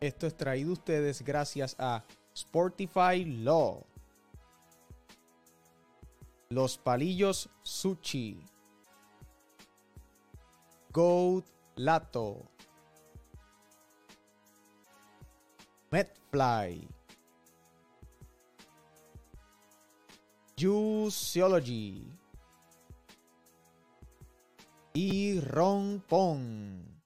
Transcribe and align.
Esto 0.00 0.28
es 0.28 0.36
traído 0.36 0.72
ustedes 0.72 1.22
gracias 1.22 1.74
a 1.78 2.04
Sportify 2.36 3.24
Law. 3.24 3.84
Los 6.50 6.78
palillos 6.78 7.48
Sushi. 7.62 8.40
Goat 10.92 11.44
Lato. 11.74 12.44
Metfly. 15.90 16.88
Juiceology. 20.56 22.06
Y 24.94 25.40
Ron 25.40 26.02
Pong. 26.08 26.97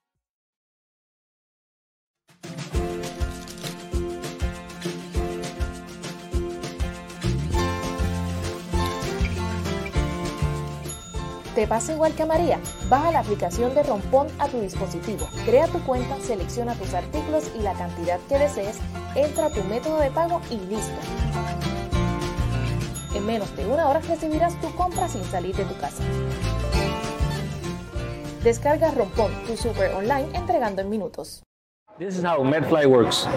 ¿Te 11.54 11.66
pasa 11.66 11.92
igual 11.92 12.14
que 12.14 12.22
a 12.22 12.26
María? 12.26 12.58
Baja 12.88 13.12
la 13.12 13.18
aplicación 13.18 13.74
de 13.74 13.82
Rompón 13.82 14.26
a 14.38 14.48
tu 14.48 14.58
dispositivo, 14.60 15.29
crea 15.44 15.66
tu 15.66 15.80
cuenta, 15.84 16.16
selecciona 16.22 16.74
tus 16.76 16.94
artículos 16.94 17.50
y 17.54 17.60
la 17.60 17.74
cantidad 17.74 18.18
que 18.26 18.38
desees, 18.38 18.79
entra 19.14 19.46
a 19.46 19.50
tu 19.50 19.62
método 19.64 19.98
de 19.98 20.10
pago 20.10 20.40
y 20.50 20.57
listo. 20.57 20.96
En 23.14 23.26
menos 23.26 23.54
de 23.54 23.66
una 23.66 23.86
hora 23.86 24.00
recibirás 24.00 24.58
tu 24.62 24.74
compra 24.74 25.08
sin 25.08 25.24
salir 25.24 25.54
de 25.54 25.64
tu 25.64 25.76
casa. 25.76 26.02
Descarga 28.43 28.90
Rompón, 28.90 29.30
tu 29.46 29.54
super 29.54 29.93
online 29.93 30.30
entregando 30.32 30.80
en 30.80 30.88
minutos. 30.88 31.43
This 31.98 32.16
is 32.16 32.24
how 32.24 32.42
Medfly 32.42 32.86
works. 32.86 33.28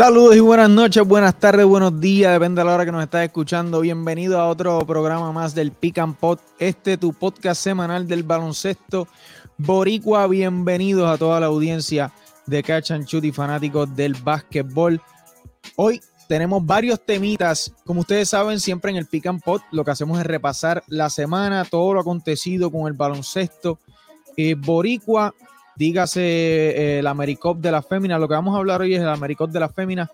Saludos 0.00 0.34
y 0.34 0.40
buenas 0.40 0.70
noches, 0.70 1.06
buenas 1.06 1.38
tardes, 1.38 1.66
buenos 1.66 2.00
días, 2.00 2.32
depende 2.32 2.62
de 2.62 2.64
la 2.64 2.74
hora 2.74 2.86
que 2.86 2.90
nos 2.90 3.02
estás 3.02 3.22
escuchando. 3.22 3.82
Bienvenido 3.82 4.40
a 4.40 4.48
otro 4.48 4.78
programa 4.86 5.30
más 5.30 5.54
del 5.54 5.72
Pick 5.72 5.98
and 5.98 6.16
Pot, 6.16 6.40
este 6.58 6.96
tu 6.96 7.12
podcast 7.12 7.62
semanal 7.62 8.08
del 8.08 8.22
baloncesto 8.22 9.08
boricua. 9.58 10.26
Bienvenidos 10.26 11.06
a 11.06 11.18
toda 11.18 11.38
la 11.38 11.48
audiencia 11.48 12.10
de 12.46 12.62
Catch 12.62 12.92
and 12.92 13.06
y 13.12 13.30
fanáticos 13.30 13.94
del 13.94 14.14
básquetbol. 14.14 15.02
Hoy 15.76 16.00
tenemos 16.28 16.64
varios 16.64 17.04
temitas. 17.04 17.70
Como 17.84 18.00
ustedes 18.00 18.30
saben, 18.30 18.58
siempre 18.58 18.90
en 18.92 18.96
el 18.96 19.04
Pick 19.04 19.26
and 19.26 19.42
Pot 19.42 19.60
lo 19.70 19.84
que 19.84 19.90
hacemos 19.90 20.18
es 20.18 20.24
repasar 20.24 20.82
la 20.86 21.10
semana, 21.10 21.66
todo 21.66 21.92
lo 21.92 22.00
acontecido 22.00 22.70
con 22.72 22.86
el 22.86 22.94
baloncesto 22.94 23.78
eh, 24.38 24.54
boricua 24.54 25.34
dígase 25.80 26.20
eh, 26.20 26.98
el 26.98 27.06
Americop 27.06 27.58
de 27.58 27.72
la 27.72 27.80
Fémina. 27.80 28.18
Lo 28.18 28.28
que 28.28 28.34
vamos 28.34 28.54
a 28.54 28.58
hablar 28.58 28.82
hoy 28.82 28.94
es 28.94 29.00
el 29.00 29.08
Americop 29.08 29.50
de 29.50 29.60
la 29.60 29.70
Fémina, 29.70 30.10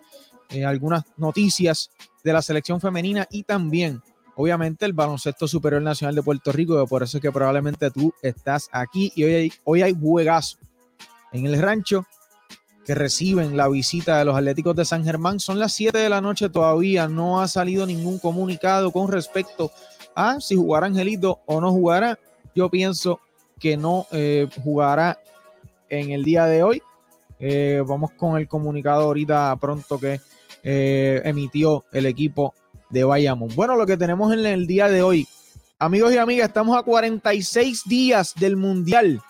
eh, 0.51 0.65
algunas 0.65 1.03
noticias 1.17 1.91
de 2.23 2.33
la 2.33 2.41
selección 2.41 2.81
femenina 2.81 3.27
y 3.33 3.43
también, 3.43 4.01
obviamente, 4.37 4.87
el 4.87 4.93
Baloncesto 4.93 5.49
Superior 5.49 5.83
Nacional 5.83 6.15
de 6.15 6.23
Puerto 6.23 6.53
Rico, 6.53 6.87
por 6.87 7.03
eso 7.03 7.19
es 7.19 7.23
que 7.23 7.33
probablemente 7.33 7.91
tú 7.91 8.15
estás 8.23 8.69
aquí 8.71 9.13
y 9.17 9.25
hoy 9.25 9.35
hay, 9.35 9.53
hoy 9.65 9.83
hay 9.83 9.93
juegazo 9.93 10.59
en 11.33 11.47
el 11.47 11.61
rancho 11.61 12.07
que 12.85 12.95
reciben 12.95 13.57
la 13.57 13.67
visita 13.67 14.19
de 14.19 14.25
los 14.25 14.37
Atléticos 14.37 14.77
de 14.77 14.85
San 14.85 15.03
Germán. 15.03 15.41
Son 15.41 15.59
las 15.59 15.73
7 15.73 15.99
de 15.99 16.09
la 16.09 16.21
noche 16.21 16.49
todavía, 16.49 17.09
no 17.09 17.41
ha 17.41 17.49
salido 17.49 17.87
ningún 17.87 18.21
comunicado 18.21 18.93
con 18.93 19.11
respecto 19.11 19.73
a 20.15 20.41
si 20.41 20.55
jugará 20.55 20.87
Angelito 20.87 21.41
o 21.47 21.61
no 21.61 21.73
jugará. 21.73 22.21
Yo 22.55 22.71
pienso 22.71 23.19
que 23.59 23.77
no 23.77 24.07
eh, 24.13 24.47
jugará 24.63 25.19
en 25.89 26.11
el 26.11 26.25
día 26.25 26.47
de 26.47 26.63
hoy. 26.63 26.83
Eh, 27.39 27.83
vamos 27.87 28.13
con 28.13 28.39
el 28.39 28.49
comunicado 28.49 29.03
ahorita 29.03 29.55
pronto 29.57 29.99
que 29.99 30.21
eh, 30.63 31.21
emitió 31.25 31.85
el 31.93 32.07
equipo 32.07 32.55
de 32.91 33.05
Bayamón. 33.05 33.51
Bueno, 33.55 33.77
lo 33.77 33.87
que 33.87 33.97
tenemos 33.97 34.33
en 34.33 34.47
el 34.47 34.67
día 34.67 34.89
de 34.89 35.03
hoy, 35.03 35.29
amigos 35.79 36.13
y 36.13 36.19
amigas, 36.19 36.49
estamos 36.49 36.77
a 36.77 36.83
46 36.83 37.83
días 37.85 38.35
del 38.35 38.57
Mundial. 38.57 39.21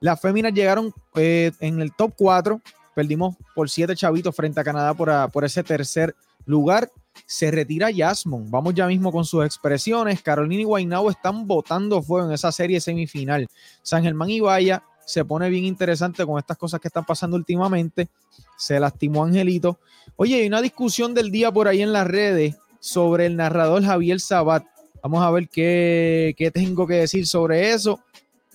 Las 0.00 0.20
féminas 0.20 0.52
llegaron 0.52 0.92
eh, 1.14 1.52
en 1.60 1.80
el 1.80 1.94
top 1.94 2.14
4, 2.16 2.60
perdimos 2.94 3.36
por 3.54 3.70
7 3.70 3.94
chavitos 3.94 4.34
frente 4.34 4.60
a 4.60 4.64
Canadá 4.64 4.94
por, 4.94 5.44
ese 5.44 5.62
tercer 5.62 6.14
lugar. 6.44 6.90
Se 7.26 7.50
retira 7.50 7.90
Yasmon. 7.90 8.50
Vamos 8.50 8.74
ya 8.74 8.88
mismo 8.88 9.12
con 9.12 9.24
sus 9.24 9.44
expresiones. 9.44 10.20
Carolina 10.20 10.62
y 10.62 10.64
Guaynabo 10.64 11.10
están 11.10 11.46
botando 11.46 12.02
fuego 12.02 12.26
en 12.26 12.34
esa 12.34 12.50
serie 12.50 12.80
semifinal. 12.80 13.46
San 13.82 14.02
Germán 14.02 14.30
y 14.30 14.40
Vaya 14.40 14.82
se 15.06 15.24
pone 15.24 15.48
bien 15.50 15.64
interesante 15.64 16.24
con 16.24 16.38
estas 16.38 16.56
cosas 16.56 16.80
que 16.80 16.88
están 16.88 17.04
pasando 17.04 17.36
últimamente. 17.36 18.08
Se 18.56 18.78
lastimó 18.80 19.24
Angelito. 19.24 19.78
Oye, 20.16 20.36
hay 20.36 20.46
una 20.46 20.62
discusión 20.62 21.14
del 21.14 21.30
día 21.30 21.52
por 21.52 21.68
ahí 21.68 21.82
en 21.82 21.92
las 21.92 22.06
redes 22.06 22.56
sobre 22.80 23.26
el 23.26 23.36
narrador 23.36 23.84
Javier 23.84 24.20
Sabat. 24.20 24.64
Vamos 25.02 25.22
a 25.22 25.30
ver 25.30 25.48
qué, 25.48 26.50
tengo 26.52 26.86
que 26.86 26.94
decir 26.94 27.26
sobre 27.26 27.72
eso. 27.72 28.00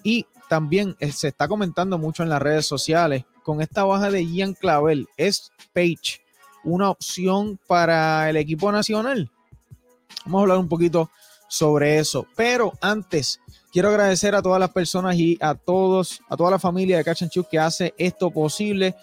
Y 0.03 0.25
también 0.47 0.95
eh, 0.99 1.11
se 1.11 1.27
está 1.27 1.47
comentando 1.47 1.97
mucho 1.97 2.23
en 2.23 2.29
las 2.29 2.41
redes 2.41 2.65
sociales 2.65 3.25
con 3.43 3.61
esta 3.61 3.83
baja 3.83 4.09
de 4.09 4.25
Ian 4.25 4.53
Clavel. 4.53 5.07
¿Es 5.17 5.51
Page 5.73 6.21
una 6.63 6.89
opción 6.89 7.59
para 7.67 8.29
el 8.29 8.37
equipo 8.37 8.71
nacional? 8.71 9.29
Vamos 10.25 10.39
a 10.39 10.41
hablar 10.43 10.57
un 10.57 10.69
poquito 10.69 11.09
sobre 11.47 11.99
eso. 11.99 12.25
Pero 12.35 12.73
antes, 12.81 13.39
Quiero 13.71 13.89
agradecer 13.89 14.33
a 14.33 14.41
todas 14.41 14.59
las 14.59 14.71
personas 14.71 15.15
y 15.15 15.37
a 15.41 15.53
todos, 15.53 16.21
a 16.27 16.35
toda 16.35 16.51
la 16.51 16.59
familia 16.59 16.97
de 16.97 17.03
Cachanchuk 17.03 17.47
que 17.47 17.59
hace 17.59 17.93
esto 17.97 18.31
posible. 18.31 18.95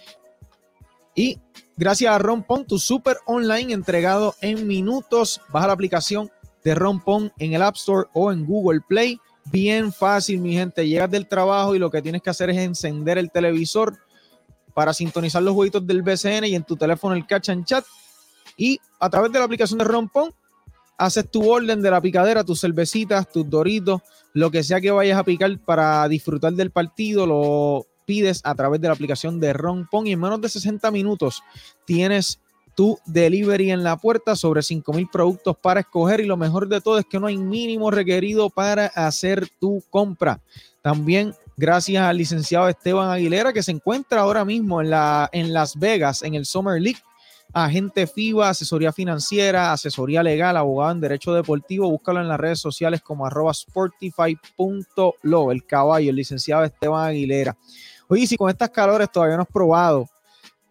Y 1.15 1.41
gracias 1.77 2.13
a 2.13 2.19
Rompon, 2.19 2.67
tu 2.67 2.79
super 2.79 3.19
online 3.27 3.73
entregado 3.73 4.35
en 4.41 4.67
minutos. 4.67 5.41
Baja 5.51 5.69
la 5.69 5.73
aplicación 5.73 6.31
de 6.65 6.75
Rompon 6.75 7.33
en 7.39 7.53
el 7.53 7.63
App 7.63 7.77
Store 7.77 8.09
o 8.13 8.33
en 8.33 8.45
Google 8.45 8.81
Play. 8.89 9.21
Bien 9.53 9.93
fácil, 9.93 10.41
mi 10.41 10.55
gente. 10.55 10.87
Llegas 10.89 11.11
del 11.11 11.29
trabajo 11.29 11.77
y 11.77 11.79
lo 11.79 11.91
que 11.91 12.03
tienes 12.03 12.21
que 12.21 12.31
hacer 12.31 12.51
es 12.51 12.59
encender 12.59 13.19
el 13.19 13.31
televisor 13.31 13.97
para 14.75 14.93
sintonizar 14.93 15.43
los 15.43 15.55
jueguitos 15.55 15.87
del 15.87 16.03
BCN 16.03 16.45
y 16.45 16.57
en 16.57 16.65
tu 16.65 16.77
teléfono 16.77 17.15
el 17.15 17.25
Catch 17.25 17.51
Chat. 17.65 17.85
Y 18.57 18.81
a 18.99 19.09
través 19.09 19.31
de 19.31 19.39
la 19.39 19.45
aplicación 19.45 19.79
de 19.79 19.85
Rompon, 19.85 20.35
haces 20.99 21.31
tu 21.31 21.51
orden 21.51 21.83
de 21.83 21.91
la 21.91 22.01
picadera, 22.01 22.45
tus 22.45 22.61
cervecitas, 22.61 23.31
tus 23.31 23.49
doritos, 23.49 24.01
lo 24.33 24.51
que 24.51 24.63
sea 24.63 24.81
que 24.81 24.91
vayas 24.91 25.19
a 25.19 25.25
picar 25.25 25.59
para 25.59 26.09
disfrutar 26.09 26.53
del 26.53 26.71
partido, 26.71 27.27
lo 27.27 27.87
pides 28.05 28.41
a 28.45 28.55
través 28.55 28.81
de 28.81 28.89
la 28.89 28.95
aplicación 28.95 29.41
de 29.41 29.53
Ron 29.53 29.87
Pong 29.91 30.07
y 30.07 30.13
en 30.13 30.21
menos 30.21 30.41
de 30.41 30.49
60 30.49 30.91
minutos 30.91 31.43
tienes 31.85 32.41
tu 32.77 32.99
delivery 33.07 33.71
en 33.71 33.83
la 33.83 33.97
puerta 33.97 34.37
sobre 34.37 34.63
5000 34.63 35.09
productos 35.11 35.57
para 35.57 35.81
escoger 35.81 36.21
y 36.21 36.27
lo 36.27 36.37
mejor 36.37 36.69
de 36.69 36.81
todo 36.81 36.99
es 36.99 37.07
que 37.07 37.19
no 37.19 37.27
hay 37.27 37.39
mínimo 37.39 37.91
requerido 37.91 38.51
para 38.51 38.87
hacer 38.87 39.49
tu 39.59 39.83
compra. 39.91 40.41
También 40.83 41.35
gracias 41.57 42.03
al 42.03 42.19
licenciado 42.19 42.69
Esteban 42.69 43.11
Aguilera 43.11 43.53
que 43.53 43.63
se 43.63 43.73
encuentra 43.73 44.21
ahora 44.21 44.45
mismo 44.45 44.83
en, 44.83 44.91
la, 44.91 45.29
en 45.33 45.53
Las 45.55 45.79
Vegas 45.79 46.23
en 46.23 46.35
el 46.35 46.45
Summer 46.45 46.81
League 46.81 47.01
agente 47.65 48.07
FIBA, 48.07 48.51
asesoría 48.51 48.93
financiera, 48.93 49.73
asesoría 49.73 50.23
legal, 50.23 50.59
abogado 50.59 50.93
en 50.93 51.01
derecho 51.01 51.33
deportivo. 51.33 51.89
Búscalo 51.91 52.21
en 52.21 52.29
las 52.29 52.39
redes 52.39 52.61
sociales 52.61 53.01
como 53.01 53.25
arroba 53.25 53.55
sportify.lo, 53.55 55.53
el 55.53 55.65
caballo, 55.65 56.11
el 56.11 56.17
licenciado 56.17 56.65
Esteban 56.65 57.09
Aguilera. 57.09 57.57
Oye, 58.09 58.27
si 58.27 58.37
con 58.37 58.51
estas 58.51 58.69
calores 58.69 59.11
todavía 59.11 59.37
no 59.37 59.45
has 59.45 59.49
probado 59.49 60.07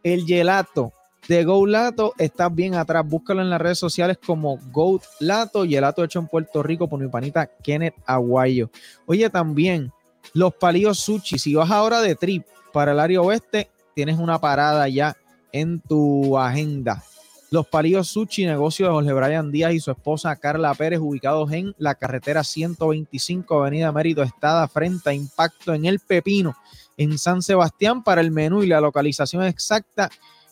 el 0.04 0.26
gelato 0.26 0.94
de 1.28 1.44
Go 1.44 1.66
Lato, 1.66 2.14
estás 2.20 2.54
bien 2.54 2.76
atrás. 2.76 3.04
Búscalo 3.04 3.42
en 3.42 3.50
las 3.50 3.60
redes 3.60 3.80
sociales 3.80 4.20
como 4.24 4.60
Go 4.72 5.02
Lato, 5.20 5.66
gelato 5.66 6.04
hecho 6.04 6.20
en 6.20 6.28
Puerto 6.28 6.62
Rico 6.62 6.88
por 6.88 7.00
mi 7.00 7.08
panita 7.08 7.48
Kenneth 7.64 7.96
Aguayo. 8.06 8.70
Oye, 9.08 9.28
también 9.32 9.92
los 10.34 10.54
palillos 10.54 11.00
sushi. 11.00 11.40
Si 11.40 11.56
vas 11.56 11.72
ahora 11.72 12.02
de 12.02 12.14
trip 12.14 12.46
para 12.72 12.92
el 12.92 13.00
área 13.00 13.22
oeste, 13.22 13.72
tienes 13.96 14.20
una 14.20 14.40
parada 14.40 14.88
ya 14.88 15.18
en 15.56 15.80
tu 15.80 16.38
agenda. 16.38 17.02
Los 17.50 17.66
Palillos 17.68 18.10
Sushi, 18.10 18.46
negocio 18.46 18.88
de 18.88 18.92
Jorge 18.92 19.13
Brian 19.13 19.52
Díaz 19.54 19.74
y 19.74 19.80
su 19.80 19.90
esposa 19.90 20.36
Carla 20.36 20.74
Pérez, 20.74 21.00
ubicados 21.00 21.50
en 21.54 21.74
la 21.78 21.96
carretera 21.96 22.44
125 22.44 23.62
Avenida 23.62 23.90
Mérito 23.94 24.22
Estada, 24.22 24.68
frente 24.68 25.12
a 25.12 25.13
Impacto 25.13 25.74
en 25.74 25.86
el 25.86 26.00
Pepino, 26.02 26.57
en 26.98 27.18
San 27.18 27.42
Sebastián. 27.42 28.04
Para 28.04 28.19
el 28.19 28.31
menú 28.31 28.63
y 28.63 28.68
la 28.68 28.81
localización 28.81 29.46
exacta, 29.46 30.10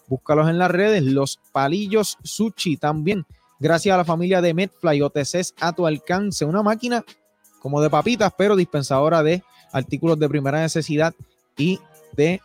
búscalos 0.08 0.48
en 0.48 0.58
las 0.58 0.72
redes. 0.72 1.04
Los 1.04 1.38
Palillos 1.52 2.18
Sushi 2.24 2.78
también. 2.78 3.26
Gracias 3.60 3.94
a 3.94 3.98
la 3.98 4.06
familia 4.06 4.42
de 4.42 4.54
Medfly, 4.54 5.02
OTCs 5.02 5.56
a 5.60 5.74
tu 5.74 5.86
alcance. 5.86 6.46
Una 6.46 6.64
máquina 6.64 7.04
como 7.60 7.82
de 7.82 7.90
papitas, 7.90 8.32
pero 8.38 8.56
dispensadora 8.56 9.22
de 9.22 9.44
artículos 9.74 10.18
de 10.18 10.30
primera 10.30 10.62
necesidad 10.62 11.14
y 11.58 11.82
de 12.16 12.40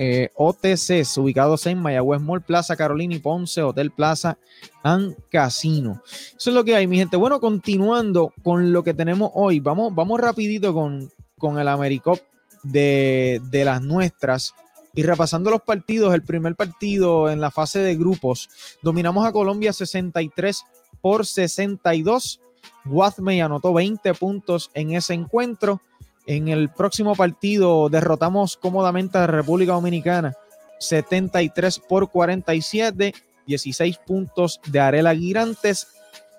eh, 0.00 0.30
OTCs 0.36 1.18
ubicados 1.18 1.66
en 1.66 1.82
Mayagüez 1.82 2.20
Mall, 2.20 2.40
Plaza 2.40 2.76
Carolina 2.76 3.16
y 3.16 3.18
Ponce, 3.18 3.62
Hotel 3.62 3.90
Plaza 3.90 4.38
and 4.84 5.16
Casino. 5.28 6.00
Eso 6.06 6.50
es 6.50 6.54
lo 6.54 6.62
que 6.62 6.76
hay, 6.76 6.86
mi 6.86 6.98
gente. 6.98 7.16
Bueno, 7.16 7.40
continuando 7.40 8.32
con 8.44 8.72
lo 8.72 8.84
que 8.84 8.94
tenemos 8.94 9.32
hoy, 9.34 9.58
vamos, 9.58 9.92
vamos 9.92 10.20
rapidito 10.20 10.72
con, 10.72 11.10
con 11.36 11.58
el 11.58 11.66
AmeriCop 11.66 12.20
de, 12.62 13.42
de 13.50 13.64
las 13.64 13.82
nuestras. 13.82 14.54
Y 14.94 15.02
repasando 15.02 15.50
los 15.50 15.62
partidos, 15.62 16.14
el 16.14 16.22
primer 16.22 16.54
partido 16.54 17.28
en 17.28 17.40
la 17.40 17.50
fase 17.50 17.80
de 17.80 17.96
grupos, 17.96 18.48
dominamos 18.82 19.26
a 19.26 19.32
Colombia 19.32 19.72
63 19.72 20.64
por 21.00 21.26
62. 21.26 22.40
Guathmey 22.84 23.40
anotó 23.40 23.72
20 23.72 24.14
puntos 24.14 24.70
en 24.74 24.92
ese 24.92 25.14
encuentro. 25.14 25.82
En 26.28 26.48
el 26.48 26.68
próximo 26.68 27.16
partido 27.16 27.88
derrotamos 27.88 28.58
cómodamente 28.58 29.16
a 29.16 29.26
República 29.26 29.72
Dominicana 29.72 30.36
73 30.78 31.78
por 31.78 32.10
47, 32.10 33.14
16 33.46 33.98
puntos 34.06 34.60
de 34.66 34.78
Arela 34.78 35.14
Girantes. 35.14 35.88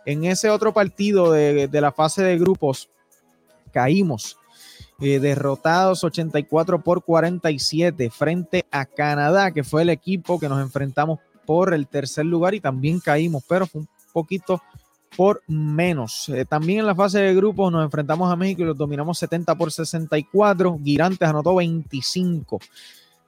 En 0.05 0.25
ese 0.25 0.51
otro 0.51 0.75
partido 0.75 1.31
de, 1.31 1.67
la 1.71 1.91
fase 1.91 2.21
de 2.21 2.37
grupos 2.37 2.87
caímos 3.73 4.37
eh, 5.01 5.17
derrotados 5.17 6.03
84 6.03 6.83
por 6.83 7.03
47 7.03 8.11
frente 8.11 8.67
a 8.69 8.85
Canadá, 8.85 9.49
que 9.49 9.63
fue 9.63 9.81
el 9.81 9.89
equipo 9.89 10.39
que 10.39 10.49
nos 10.49 10.61
enfrentamos 10.61 11.19
por 11.47 11.73
el 11.73 11.87
tercer 11.87 12.27
lugar 12.27 12.53
y 12.53 12.59
también 12.59 12.99
caímos, 12.99 13.43
pero 13.49 13.65
fue 13.65 13.81
un 13.81 13.89
poquito 14.13 14.61
por 15.19 15.43
menos. 15.47 16.29
Eh, 16.29 16.45
también 16.45 16.79
en 16.79 16.85
la 16.85 16.95
fase 16.95 17.19
de 17.19 17.35
grupos 17.35 17.69
nos 17.73 17.83
enfrentamos 17.83 18.31
a 18.31 18.37
México 18.37 18.61
y 18.61 18.65
los 18.67 18.77
dominamos 18.77 19.19
70 19.19 19.53
por 19.55 19.69
64. 19.69 20.79
Girantes 20.81 21.27
anotó 21.27 21.55
25. 21.55 22.57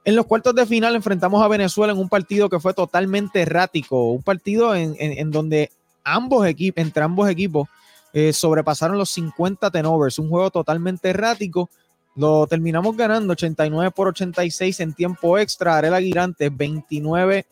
En 0.05 0.15
los 0.15 0.25
cuartos 0.25 0.55
de 0.55 0.65
final 0.65 0.95
enfrentamos 0.95 1.43
a 1.43 1.49
Venezuela 1.49 1.91
en 1.91 1.99
un 1.99 2.07
partido 2.07 2.47
que 2.47 2.61
fue 2.61 2.73
totalmente 2.73 3.41
errático, 3.41 4.13
un 4.13 4.23
partido 4.23 4.73
en, 4.73 5.31
donde 5.31 5.69
ambos 6.05 6.47
equipos, 6.47 6.81
entre 6.81 7.03
ambos 7.03 7.29
equipos, 7.29 7.67
eh, 8.13 8.31
sobrepasaron 8.31 8.97
los 8.97 9.09
50 9.09 9.69
tenovers, 9.69 10.17
un 10.17 10.29
juego 10.29 10.49
totalmente 10.49 11.09
errático. 11.09 11.69
Lo 12.15 12.47
terminamos 12.47 12.95
ganando 12.95 13.33
89 13.33 13.91
por 13.91 14.07
86 14.07 14.79
en 14.79 14.93
tiempo 14.93 15.37
extra. 15.37 15.75
Arela 15.75 15.99
Girantes 15.99 16.55
29 16.55 17.45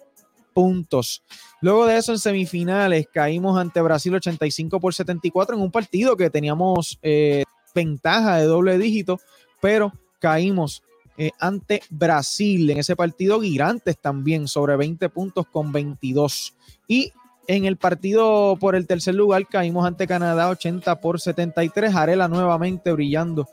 puntos. 0.54 1.24
Luego 1.62 1.86
de 1.86 1.98
eso, 1.98 2.12
en 2.12 2.20
semifinales, 2.20 3.08
caímos 3.12 3.60
ante 3.60 3.82
Brasil 3.82 4.16
85 4.16 4.80
por 4.80 4.94
74 4.94 5.56
en 5.56 5.62
un 5.62 5.72
partido 5.72 6.16
que 6.16 6.30
teníamos 6.30 7.00
eh, 7.02 7.44
ventaja 7.74 8.38
de 8.38 8.46
doble 8.46 8.78
dígito, 8.78 9.20
pero 9.62 9.94
caímos 10.20 10.84
eh, 11.18 11.32
ante 11.40 11.82
Brasil 11.90 12.70
en 12.70 12.78
ese 12.78 12.96
partido. 12.96 13.42
Girantes 13.42 13.98
también 13.98 14.48
sobre 14.48 14.78
20 14.78 15.10
puntos 15.10 15.46
con 15.48 15.72
22. 15.72 16.56
Y 16.88 17.12
en 17.48 17.66
el 17.66 17.78
partido 17.78 18.58
por 18.60 18.76
el 18.76 18.88
tercer 18.88 19.16
lugar 19.16 19.48
caímos 19.48 19.86
ante 19.86 20.08
Canadá 20.08 20.50
80 20.50 21.02
por 21.02 21.20
73. 21.20 21.94
Arela 21.94 22.28
nuevamente 22.28 22.92
brillando 22.92 23.50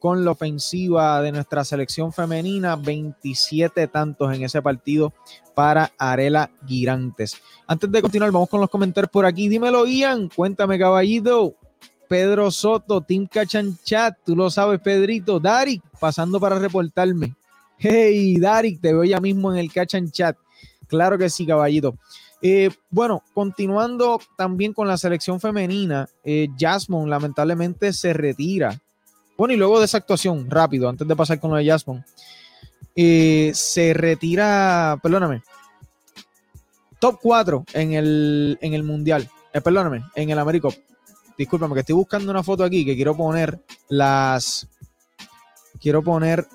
con 0.00 0.24
la 0.24 0.30
ofensiva 0.32 1.20
de 1.20 1.30
nuestra 1.30 1.62
selección 1.62 2.12
femenina, 2.12 2.74
27 2.74 3.86
tantos 3.86 4.34
en 4.34 4.42
ese 4.42 4.62
partido 4.62 5.12
para 5.54 5.92
Arela 5.98 6.50
Girantes. 6.66 7.36
Antes 7.66 7.92
de 7.92 8.00
continuar, 8.00 8.32
vamos 8.32 8.48
con 8.48 8.60
los 8.60 8.70
comentarios 8.70 9.10
por 9.10 9.26
aquí. 9.26 9.48
Dímelo, 9.48 9.86
Ian, 9.86 10.30
cuéntame, 10.34 10.78
caballito. 10.78 11.54
Pedro 12.08 12.50
Soto, 12.50 13.02
Team 13.02 13.28
Cachan 13.28 13.78
Chat, 13.84 14.16
tú 14.24 14.34
lo 14.34 14.50
sabes, 14.50 14.80
Pedrito. 14.80 15.38
Darik, 15.38 15.82
pasando 16.00 16.40
para 16.40 16.58
reportarme. 16.58 17.36
Hey, 17.76 18.36
Darik, 18.38 18.80
te 18.80 18.92
veo 18.92 19.04
ya 19.04 19.20
mismo 19.20 19.52
en 19.52 19.58
el 19.58 19.70
Cachan 19.70 20.10
Chat. 20.10 20.36
Claro 20.88 21.18
que 21.18 21.30
sí, 21.30 21.46
caballito. 21.46 21.94
Eh, 22.42 22.70
bueno, 22.88 23.22
continuando 23.34 24.18
también 24.36 24.72
con 24.72 24.88
la 24.88 24.96
selección 24.96 25.40
femenina, 25.40 26.08
eh, 26.24 26.48
Jasmine 26.58 27.06
lamentablemente 27.06 27.92
se 27.92 28.14
retira 28.14 28.80
bueno, 29.40 29.54
y 29.54 29.56
luego 29.56 29.78
de 29.78 29.86
esa 29.86 29.96
actuación, 29.96 30.50
rápido, 30.50 30.86
antes 30.86 31.08
de 31.08 31.16
pasar 31.16 31.40
con 31.40 31.50
lo 31.50 31.56
de 31.56 31.64
Jasmine, 31.64 32.04
eh, 32.94 33.50
se 33.54 33.94
retira, 33.94 34.98
perdóname, 35.02 35.42
top 36.98 37.18
4 37.22 37.64
en 37.72 37.94
el, 37.94 38.58
en 38.60 38.74
el 38.74 38.82
Mundial, 38.82 39.30
eh, 39.54 39.62
perdóname, 39.62 40.04
en 40.14 40.28
el 40.28 40.38
Américo. 40.38 40.74
Discúlpame, 41.38 41.72
que 41.72 41.80
estoy 41.80 41.94
buscando 41.94 42.30
una 42.30 42.42
foto 42.42 42.64
aquí 42.64 42.84
que 42.84 42.94
quiero 42.94 43.16
poner 43.16 43.58
las, 43.88 44.68
quiero 45.80 46.02
poner 46.02 46.46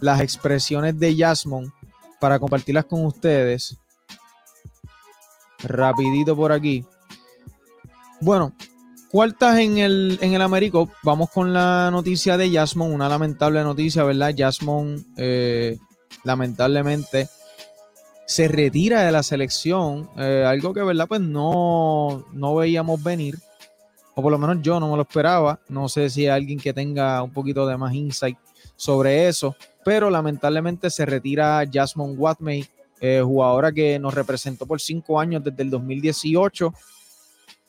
las 0.00 0.20
expresiones 0.20 0.96
de 1.00 1.16
Jasmine 1.16 1.72
para 2.20 2.38
compartirlas 2.38 2.84
con 2.84 3.06
ustedes. 3.06 3.76
Rapidito 5.64 6.36
por 6.36 6.52
aquí. 6.52 6.84
Bueno, 8.20 8.54
Cuartas 9.10 9.58
en 9.58 9.78
el, 9.78 10.18
en 10.20 10.34
el 10.34 10.42
Américo, 10.42 10.88
vamos 11.02 11.30
con 11.30 11.52
la 11.52 11.90
noticia 11.90 12.36
de 12.36 12.48
Jasmine, 12.52 12.94
una 12.94 13.08
lamentable 13.08 13.60
noticia, 13.64 14.04
¿verdad? 14.04 14.32
Jasmine, 14.38 15.02
eh, 15.16 15.78
lamentablemente, 16.22 17.28
se 18.24 18.46
retira 18.46 19.02
de 19.02 19.10
la 19.10 19.24
selección, 19.24 20.08
eh, 20.16 20.44
algo 20.46 20.72
que, 20.72 20.84
¿verdad? 20.84 21.08
Pues 21.08 21.20
no, 21.20 22.24
no 22.32 22.54
veíamos 22.54 23.02
venir, 23.02 23.36
o 24.14 24.22
por 24.22 24.30
lo 24.30 24.38
menos 24.38 24.58
yo 24.62 24.78
no 24.78 24.88
me 24.88 24.94
lo 24.94 25.02
esperaba. 25.02 25.58
No 25.68 25.88
sé 25.88 26.08
si 26.08 26.22
hay 26.22 26.28
alguien 26.28 26.60
que 26.60 26.72
tenga 26.72 27.20
un 27.24 27.32
poquito 27.32 27.66
de 27.66 27.76
más 27.76 27.92
insight 27.92 28.38
sobre 28.76 29.26
eso, 29.26 29.56
pero 29.84 30.08
lamentablemente 30.08 30.88
se 30.88 31.04
retira 31.04 31.64
Jasmine 31.68 32.12
Watmey, 32.12 32.64
eh, 33.00 33.20
jugadora 33.24 33.72
que 33.72 33.98
nos 33.98 34.14
representó 34.14 34.66
por 34.66 34.80
cinco 34.80 35.18
años 35.18 35.42
desde 35.42 35.64
el 35.64 35.70
2018 35.70 36.72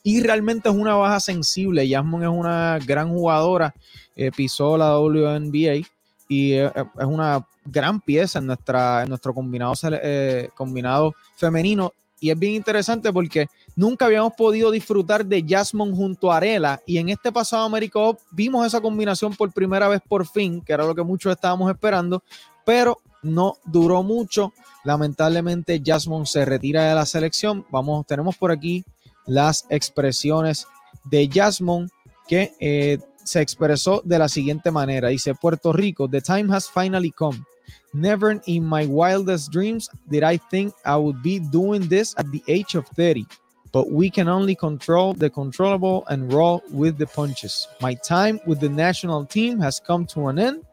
y 0.02 0.20
realmente 0.20 0.68
es 0.68 0.74
una 0.74 0.94
baja 0.94 1.20
sensible. 1.20 1.88
Jasmine 1.88 2.24
es 2.24 2.30
una 2.30 2.78
gran 2.84 3.10
jugadora, 3.10 3.74
eh, 4.16 4.30
pisó 4.34 4.76
la 4.76 4.98
WNBA 4.98 5.86
y 6.28 6.52
eh, 6.52 6.70
es 6.98 7.06
una 7.06 7.46
gran 7.64 8.00
pieza 8.00 8.38
en, 8.38 8.46
nuestra, 8.46 9.06
nuestro 9.06 9.32
combinado, 9.32 9.74
eh, 9.82 10.48
combinado 10.54 11.14
femenino. 11.36 11.92
Y 12.18 12.30
es 12.30 12.38
bien 12.38 12.54
interesante 12.54 13.12
porque 13.12 13.48
nunca 13.74 14.06
habíamos 14.06 14.34
podido 14.34 14.70
disfrutar 14.70 15.26
de 15.26 15.44
Jasmine 15.46 15.94
junto 15.94 16.30
a 16.30 16.36
Arela. 16.36 16.80
Y 16.86 16.98
en 16.98 17.08
este 17.08 17.32
pasado 17.32 17.64
America 17.64 17.98
vimos 18.30 18.64
esa 18.66 18.80
combinación 18.80 19.34
por 19.34 19.52
primera 19.52 19.88
vez 19.88 20.00
por 20.08 20.26
fin, 20.26 20.60
que 20.60 20.72
era 20.72 20.86
lo 20.86 20.94
que 20.94 21.02
muchos 21.02 21.32
estábamos 21.32 21.70
esperando, 21.70 22.22
pero 22.64 22.98
no 23.22 23.56
duró 23.64 24.02
mucho. 24.04 24.52
Lamentablemente 24.84 25.82
Jasmine 25.84 26.26
se 26.26 26.44
retira 26.44 26.88
de 26.88 26.94
la 26.94 27.06
selección. 27.06 27.66
Vamos, 27.70 28.06
tenemos 28.06 28.36
por 28.36 28.52
aquí 28.52 28.84
las 29.26 29.66
expresiones 29.70 30.66
de 31.04 31.28
Jasmine 31.32 31.88
que 32.28 32.52
eh, 32.60 32.98
se 33.24 33.40
expresó 33.40 34.02
de 34.04 34.18
la 34.18 34.28
siguiente 34.28 34.70
manera. 34.70 35.08
Dice, 35.08 35.34
Puerto 35.34 35.72
Rico, 35.72 36.08
the 36.08 36.20
time 36.20 36.52
has 36.52 36.68
finally 36.68 37.10
come. 37.10 37.44
Never 37.92 38.40
in 38.46 38.64
my 38.64 38.86
wildest 38.86 39.52
dreams 39.52 39.88
did 40.08 40.24
I 40.24 40.38
think 40.38 40.74
I 40.84 40.96
would 40.96 41.22
be 41.22 41.38
doing 41.38 41.88
this 41.88 42.14
at 42.16 42.30
the 42.30 42.42
age 42.48 42.74
of 42.74 42.86
30. 42.96 43.26
But 43.70 43.90
we 43.90 44.10
can 44.10 44.28
only 44.28 44.54
control 44.54 45.14
the 45.14 45.30
controllable 45.30 46.04
and 46.08 46.32
roll 46.32 46.62
with 46.70 46.98
the 46.98 47.06
punches. 47.06 47.68
My 47.80 47.94
time 47.94 48.38
with 48.46 48.60
the 48.60 48.68
national 48.68 49.24
team 49.26 49.58
has 49.60 49.80
come 49.80 50.06
to 50.06 50.28
an 50.28 50.38
end. 50.38 50.64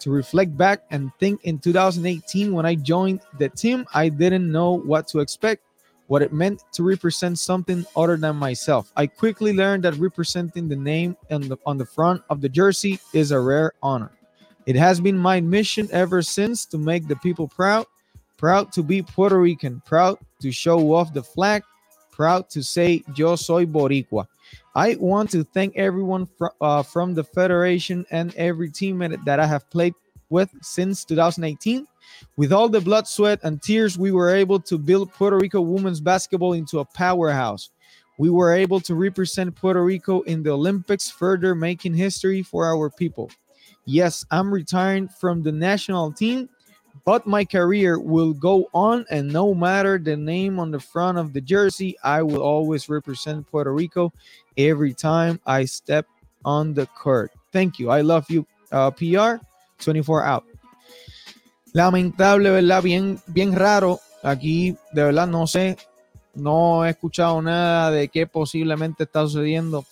To 0.00 0.10
reflect 0.10 0.56
back 0.56 0.82
and 0.90 1.12
think 1.20 1.44
in 1.44 1.58
2018 1.58 2.52
when 2.52 2.66
I 2.66 2.74
joined 2.74 3.20
the 3.38 3.48
team, 3.48 3.86
I 3.94 4.08
didn't 4.08 4.50
know 4.50 4.78
what 4.78 5.06
to 5.08 5.20
expect 5.20 5.62
what 6.12 6.20
it 6.20 6.30
meant 6.30 6.62
to 6.70 6.82
represent 6.82 7.38
something 7.38 7.86
other 7.96 8.18
than 8.18 8.36
myself. 8.36 8.92
I 8.98 9.06
quickly 9.06 9.54
learned 9.54 9.84
that 9.84 9.94
representing 9.94 10.68
the 10.68 10.76
name 10.76 11.16
on 11.30 11.48
the, 11.48 11.56
on 11.64 11.78
the 11.78 11.86
front 11.86 12.20
of 12.28 12.42
the 12.42 12.50
jersey 12.50 13.00
is 13.14 13.30
a 13.30 13.40
rare 13.40 13.72
honor. 13.82 14.12
It 14.66 14.76
has 14.76 15.00
been 15.00 15.16
my 15.16 15.40
mission 15.40 15.88
ever 15.90 16.20
since 16.20 16.66
to 16.66 16.76
make 16.76 17.08
the 17.08 17.16
people 17.16 17.48
proud, 17.48 17.86
proud 18.36 18.72
to 18.72 18.82
be 18.82 19.00
Puerto 19.00 19.38
Rican, 19.38 19.80
proud 19.86 20.18
to 20.42 20.52
show 20.52 20.92
off 20.92 21.14
the 21.14 21.22
flag, 21.22 21.62
proud 22.10 22.50
to 22.50 22.62
say 22.62 23.02
Yo 23.16 23.34
soy 23.34 23.64
Boricua. 23.64 24.26
I 24.74 24.96
want 24.96 25.30
to 25.30 25.44
thank 25.44 25.78
everyone 25.78 26.26
fr- 26.26 26.58
uh, 26.60 26.82
from 26.82 27.14
the 27.14 27.24
Federation 27.24 28.04
and 28.10 28.34
every 28.34 28.68
teammate 28.68 29.24
that 29.24 29.40
I 29.40 29.46
have 29.46 29.70
played 29.70 29.94
with 30.28 30.50
since 30.60 31.06
2018 31.06 31.86
With 32.36 32.52
all 32.52 32.68
the 32.68 32.80
blood, 32.80 33.06
sweat, 33.06 33.40
and 33.42 33.62
tears, 33.62 33.98
we 33.98 34.12
were 34.12 34.30
able 34.30 34.60
to 34.60 34.78
build 34.78 35.12
Puerto 35.12 35.36
Rico 35.36 35.60
women's 35.60 36.00
basketball 36.00 36.54
into 36.54 36.78
a 36.78 36.84
powerhouse. 36.84 37.70
We 38.18 38.30
were 38.30 38.52
able 38.52 38.80
to 38.80 38.94
represent 38.94 39.54
Puerto 39.54 39.82
Rico 39.82 40.20
in 40.22 40.42
the 40.42 40.50
Olympics, 40.50 41.10
further 41.10 41.54
making 41.54 41.94
history 41.94 42.42
for 42.42 42.66
our 42.66 42.90
people. 42.90 43.30
Yes, 43.84 44.24
I'm 44.30 44.52
retiring 44.52 45.08
from 45.08 45.42
the 45.42 45.52
national 45.52 46.12
team, 46.12 46.48
but 47.04 47.26
my 47.26 47.44
career 47.44 47.98
will 47.98 48.32
go 48.32 48.68
on, 48.72 49.04
and 49.10 49.32
no 49.32 49.54
matter 49.54 49.98
the 49.98 50.16
name 50.16 50.60
on 50.60 50.70
the 50.70 50.78
front 50.78 51.18
of 51.18 51.32
the 51.32 51.40
jersey, 51.40 51.96
I 52.04 52.22
will 52.22 52.42
always 52.42 52.88
represent 52.88 53.46
Puerto 53.50 53.72
Rico 53.72 54.12
every 54.56 54.94
time 54.94 55.40
I 55.46 55.64
step 55.64 56.06
on 56.44 56.74
the 56.74 56.86
court. 56.86 57.32
Thank 57.52 57.78
you. 57.78 57.90
I 57.90 58.02
love 58.02 58.30
you, 58.30 58.46
uh, 58.70 58.90
PR 58.92 59.42
24 59.80 60.24
out. 60.24 60.44
Lamentable, 61.72 62.50
¿verdad? 62.50 62.82
Bien, 62.82 63.18
bien 63.26 63.54
raro. 63.54 64.00
Aquí, 64.22 64.76
de 64.92 65.04
verdad, 65.04 65.26
no 65.26 65.46
sé. 65.46 65.76
No 66.34 66.84
he 66.84 66.90
escuchado 66.90 67.40
nada 67.42 67.90
de 67.90 68.08
qué 68.08 68.26
posiblemente 68.26 69.04
está 69.04 69.22
sucediendo 69.22 69.84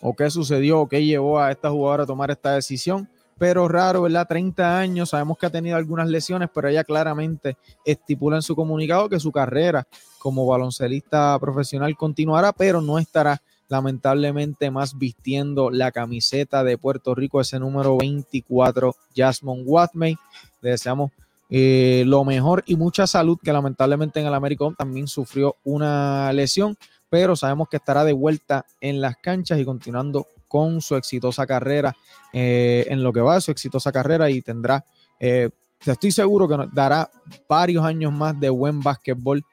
o 0.00 0.14
qué 0.14 0.30
sucedió 0.30 0.80
o 0.80 0.88
qué 0.88 1.04
llevó 1.04 1.40
a 1.40 1.50
esta 1.50 1.70
jugadora 1.70 2.04
a 2.04 2.06
tomar 2.06 2.30
esta 2.30 2.54
decisión. 2.54 3.08
Pero 3.38 3.68
raro, 3.68 4.02
¿verdad? 4.02 4.26
30 4.26 4.78
años, 4.78 5.10
sabemos 5.10 5.38
que 5.38 5.46
ha 5.46 5.50
tenido 5.50 5.76
algunas 5.76 6.08
lesiones, 6.08 6.48
pero 6.52 6.68
ella 6.68 6.82
claramente 6.82 7.56
estipula 7.84 8.36
en 8.36 8.42
su 8.42 8.56
comunicado 8.56 9.08
que 9.08 9.20
su 9.20 9.30
carrera 9.30 9.86
como 10.18 10.44
baloncelista 10.44 11.38
profesional 11.38 11.96
continuará, 11.96 12.52
pero 12.52 12.80
no 12.80 12.98
estará 12.98 13.40
lamentablemente 13.68 14.70
más 14.70 14.98
vistiendo 14.98 15.70
la 15.70 15.92
camiseta 15.92 16.64
de 16.64 16.78
Puerto 16.78 17.14
Rico, 17.14 17.40
ese 17.40 17.60
número 17.60 17.96
24, 17.98 18.96
Jasmine 19.14 19.62
Watmey. 19.62 20.16
Le 20.60 20.70
deseamos 20.70 21.10
eh, 21.50 22.02
lo 22.06 22.24
mejor 22.24 22.62
y 22.66 22.76
mucha 22.76 23.06
salud, 23.06 23.38
que 23.42 23.52
lamentablemente 23.52 24.20
en 24.20 24.26
el 24.26 24.34
Americón 24.34 24.74
también 24.74 25.06
sufrió 25.08 25.56
una 25.64 26.32
lesión, 26.32 26.76
pero 27.08 27.36
sabemos 27.36 27.68
que 27.68 27.78
estará 27.78 28.04
de 28.04 28.12
vuelta 28.12 28.66
en 28.80 29.00
las 29.00 29.16
canchas 29.16 29.58
y 29.58 29.64
continuando 29.64 30.26
con 30.46 30.80
su 30.80 30.96
exitosa 30.96 31.46
carrera 31.46 31.96
eh, 32.32 32.86
en 32.88 33.02
lo 33.02 33.12
que 33.12 33.20
va, 33.20 33.40
su 33.40 33.50
exitosa 33.50 33.92
carrera 33.92 34.30
y 34.30 34.42
tendrá, 34.42 34.84
eh, 35.20 35.50
estoy 35.84 36.10
seguro 36.10 36.48
que 36.48 36.56
nos 36.56 36.74
dará 36.74 37.10
varios 37.48 37.84
años 37.84 38.12
más 38.12 38.38
de 38.38 38.50
buen 38.50 38.80
básquetbol 38.80 39.44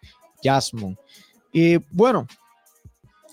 Jasmine. 0.44 0.98
Y 1.52 1.78
bueno, 1.92 2.28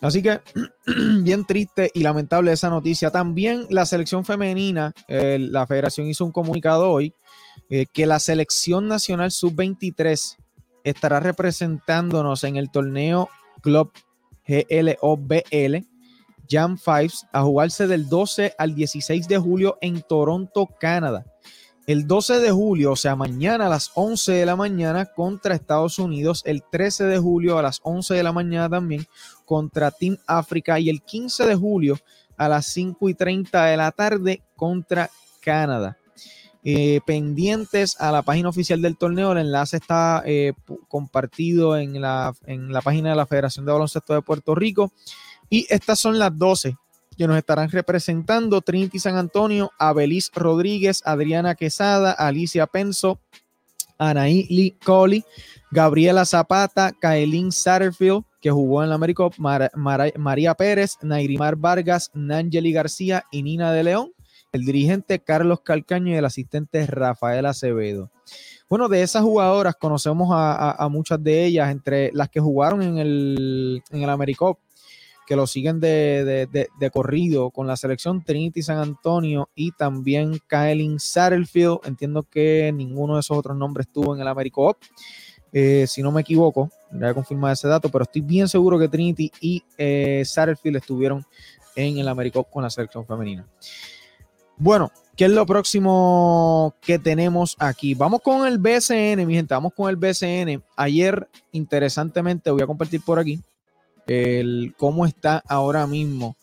así 0.00 0.23
que 0.23 0.41
bien 1.23 1.45
triste 1.45 1.91
y 1.93 2.02
lamentable 2.02 2.52
esa 2.52 2.71
noticia. 2.71 3.11
También 3.11 3.67
la 3.71 3.87
selección 3.87 4.25
femenina, 4.25 4.93
eh, 5.09 5.38
la 5.41 5.67
federación 5.67 6.07
hizo 6.07 6.25
un 6.25 6.33
comunicado 6.33 6.88
hoy 6.88 7.12
eh, 7.71 7.87
que 7.92 8.06
la 8.06 8.18
selección 8.18 8.88
nacional 8.88 9.30
sub-23 9.30 10.37
estará 10.85 11.21
representándonos 11.21 12.44
en 12.44 12.56
el 12.56 12.71
torneo 12.71 13.28
Club 13.61 13.92
GLOBL 14.47 15.87
Jam 16.49 16.76
Fives 16.76 17.26
a 17.32 17.42
jugarse 17.42 17.87
del 17.87 18.09
12 18.09 18.54
al 18.59 18.75
16 18.75 19.28
de 19.28 19.38
julio 19.38 19.78
en 19.80 20.02
Toronto, 20.02 20.68
Canadá. 20.78 21.25
El 21.87 22.06
12 22.06 22.38
de 22.38 22.50
julio, 22.50 22.92
o 22.92 22.97
sea, 22.97 23.16
mañana 23.16 23.66
a 23.66 23.68
las 23.68 23.90
11 23.94 24.32
de 24.32 24.47
la 24.47 24.54
mañana 24.54 25.06
contra 25.06 25.54
Estados 25.54 25.99
Unidos. 25.99 26.42
El 26.47 26.62
13 26.62 27.04
de 27.04 27.18
julio 27.18 27.59
a 27.59 27.62
las 27.62 27.80
11 27.82 28.14
de 28.14 28.23
la 28.23 28.32
mañana 28.32 28.68
también 28.68 29.06
contra 29.44 29.90
Team 29.90 30.16
África. 30.26 30.78
Y 30.78 30.90
el 30.90 31.02
15 31.02 31.47
de 31.47 31.56
julio 31.56 31.99
a 32.37 32.49
las 32.49 32.66
5 32.66 33.09
y 33.09 33.14
30 33.14 33.64
de 33.64 33.76
la 33.76 33.90
tarde 33.90 34.42
contra 34.54 35.11
Canadá. 35.40 35.99
Eh, 36.64 37.00
pendientes 37.04 38.00
a 38.00 38.12
la 38.12 38.23
página 38.23 38.49
oficial 38.49 38.81
del 38.81 38.97
torneo. 38.97 39.33
El 39.33 39.38
enlace 39.38 39.78
está 39.78 40.23
eh, 40.25 40.52
compartido 40.87 41.76
en 41.76 42.00
la, 42.00 42.33
en 42.47 42.73
la 42.73 42.81
página 42.83 43.11
de 43.11 43.16
la 43.16 43.26
Federación 43.26 43.66
de 43.66 43.73
Baloncesto 43.73 44.14
de 44.14 44.23
Puerto 44.23 44.54
Rico. 44.54 44.92
Y 45.50 45.66
estas 45.71 45.99
son 45.99 46.21
las 46.21 46.37
12 46.38 46.76
que 47.16 47.26
nos 47.26 47.37
estarán 47.37 47.69
representando 47.69 48.61
Trinity 48.61 48.99
San 48.99 49.16
Antonio, 49.16 49.73
Abelis 49.78 50.31
Rodríguez, 50.35 51.02
Adriana 51.04 51.57
Quesada, 51.57 52.12
Alicia 52.12 52.66
Penso, 52.66 53.21
Anaí 53.99 54.47
Lee 54.49 54.76
Coley, 54.85 55.25
Gabriela 55.71 56.25
Zapata, 56.25 56.92
Kaelin 56.92 57.52
Satterfield, 57.52 58.25
que 58.40 58.50
jugó 58.50 58.83
en 58.83 58.88
la 58.88 58.95
América, 58.95 59.25
María 60.16 60.54
Pérez, 60.54 60.97
Nairimar 61.02 61.57
Vargas, 61.57 62.11
Nangeli 62.14 62.73
García 62.73 63.25
y 63.31 63.42
Nina 63.42 63.73
de 63.73 63.85
León, 63.85 64.12
el 64.52 64.64
dirigente 64.64 65.18
Carlos 65.18 65.61
Calcaño 65.61 66.12
y 66.12 66.16
el 66.16 66.25
asistente 66.25 66.87
Rafael 66.87 67.47
Acevedo. 67.47 68.11
Bueno, 68.68 68.88
de 68.88 69.02
esas 69.02 69.23
jugadoras 69.23 69.75
conocemos 69.76 70.28
a, 70.32 70.88
muchas 70.90 71.23
de 71.23 71.44
ellas, 71.44 71.71
entre 71.71 72.11
las 72.12 72.28
que 72.28 72.40
jugaron 72.40 72.82
en 72.82 72.99
el, 72.99 73.82
en 73.90 74.02
el 74.02 74.11
AmeriCup 74.11 74.59
que 75.26 75.37
lo 75.37 75.47
siguen 75.47 75.80
de, 75.80 76.68
corrido 76.92 77.50
con 77.50 77.66
la 77.66 77.76
selección 77.76 78.23
Trinity 78.25 78.62
San 78.62 78.78
Antonio 78.78 79.49
y 79.54 79.73
también 79.73 80.38
Kaelin 80.47 80.99
Satterfield. 80.99 81.80
Entiendo 81.85 82.23
que 82.25 82.73
ninguno 82.75 83.14
de 83.14 83.21
esos 83.21 83.37
otros 83.37 83.56
nombres 83.56 83.87
estuvo 83.87 84.14
en 84.14 84.21
el 84.21 84.28
Americo 84.28 84.76
eh, 85.54 85.87
si 85.87 86.02
no 86.02 86.11
me 86.11 86.23
equivoco, 86.23 86.71
voy 86.90 87.09
a 87.09 87.12
confirmar 87.12 87.52
ese 87.52 87.68
dato, 87.68 87.90
pero 87.90 88.04
estoy 88.04 88.23
bien 88.23 88.49
seguro 88.49 88.78
que 88.78 88.88
Trinity 88.88 89.30
y 89.40 89.62
eh, 89.76 90.23
Satterfield 90.25 90.76
estuvieron 90.76 91.26
en 91.76 91.99
el 91.99 92.09
Americo 92.09 92.44
con 92.44 92.62
la 92.62 92.71
selección 92.71 93.06
femenina. 93.06 93.47
Bueno, 94.56 94.92
¿qué 95.16 95.25
es 95.25 95.30
lo 95.30 95.47
próximo 95.47 96.75
que 96.80 96.99
tenemos 96.99 97.56
aquí? 97.59 97.94
Vamos 97.94 98.21
con 98.23 98.47
el 98.47 98.59
BCN, 98.59 99.26
mi 99.26 99.35
gente, 99.35 99.54
vamos 99.54 99.73
con 99.75 99.88
el 99.88 99.97
BCN. 99.97 100.62
Ayer, 100.76 101.28
interesantemente, 101.52 102.50
voy 102.50 102.62
a 102.62 102.66
compartir 102.66 103.00
por 103.04 103.18
aquí 103.18 103.40
el 104.06 104.75
cómo 104.76 105.06
está 105.06 105.42
ahora 105.49 105.87
mismo 105.87 106.37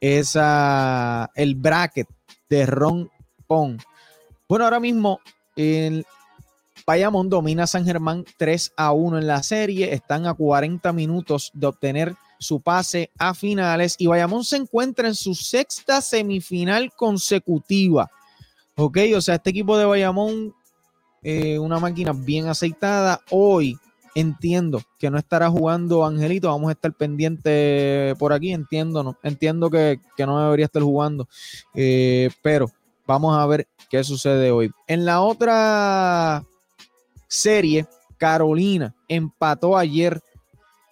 esa, 0.00 1.30
el 1.34 1.54
bracket 1.54 2.08
de 2.48 2.66
Ron 2.66 3.10
Pong. 3.46 3.78
Bueno, 4.48 4.64
ahora 4.64 4.80
mismo 4.80 5.20
el 5.56 6.06
Bayamón 6.86 7.28
domina 7.28 7.66
San 7.66 7.84
Germán 7.84 8.24
3 8.38 8.72
a 8.76 8.92
1 8.92 9.18
en 9.18 9.26
la 9.26 9.42
serie. 9.42 9.94
Están 9.94 10.26
a 10.26 10.34
40 10.34 10.92
minutos 10.92 11.50
de 11.54 11.66
obtener 11.66 12.14
su 12.40 12.60
pase 12.60 13.12
a 13.18 13.34
finales 13.34 13.94
y 13.98 14.08
Bayamón 14.08 14.44
se 14.44 14.56
encuentra 14.56 15.06
en 15.06 15.14
su 15.14 15.36
sexta 15.36 16.00
semifinal 16.00 16.90
consecutiva. 16.96 18.10
Ok, 18.74 18.98
o 19.14 19.20
sea, 19.20 19.36
este 19.36 19.50
equipo 19.50 19.78
de 19.78 19.84
Bayamón, 19.84 20.52
eh, 21.22 21.58
una 21.58 21.78
máquina 21.78 22.12
bien 22.12 22.48
aceitada. 22.48 23.20
Hoy 23.30 23.78
Entiendo 24.14 24.82
que 24.98 25.08
no 25.08 25.18
estará 25.18 25.48
jugando 25.48 26.04
Angelito, 26.04 26.48
vamos 26.48 26.70
a 26.70 26.72
estar 26.72 26.92
pendiente 26.92 28.14
por 28.18 28.32
aquí, 28.32 28.52
entiendo, 28.52 29.04
no, 29.04 29.16
entiendo 29.22 29.70
que, 29.70 30.00
no 30.18 30.42
debería 30.42 30.66
estar 30.66 30.82
jugando, 30.82 31.28
eh, 31.74 32.28
pero 32.42 32.70
vamos 33.06 33.38
a 33.38 33.46
ver 33.46 33.68
qué 33.88 34.02
sucede 34.02 34.50
hoy. 34.50 34.72
En 34.88 35.04
la 35.04 35.20
otra 35.20 36.44
serie, 37.28 37.86
Carolina 38.18 38.94
empató 39.08 39.76
ayer 39.76 40.20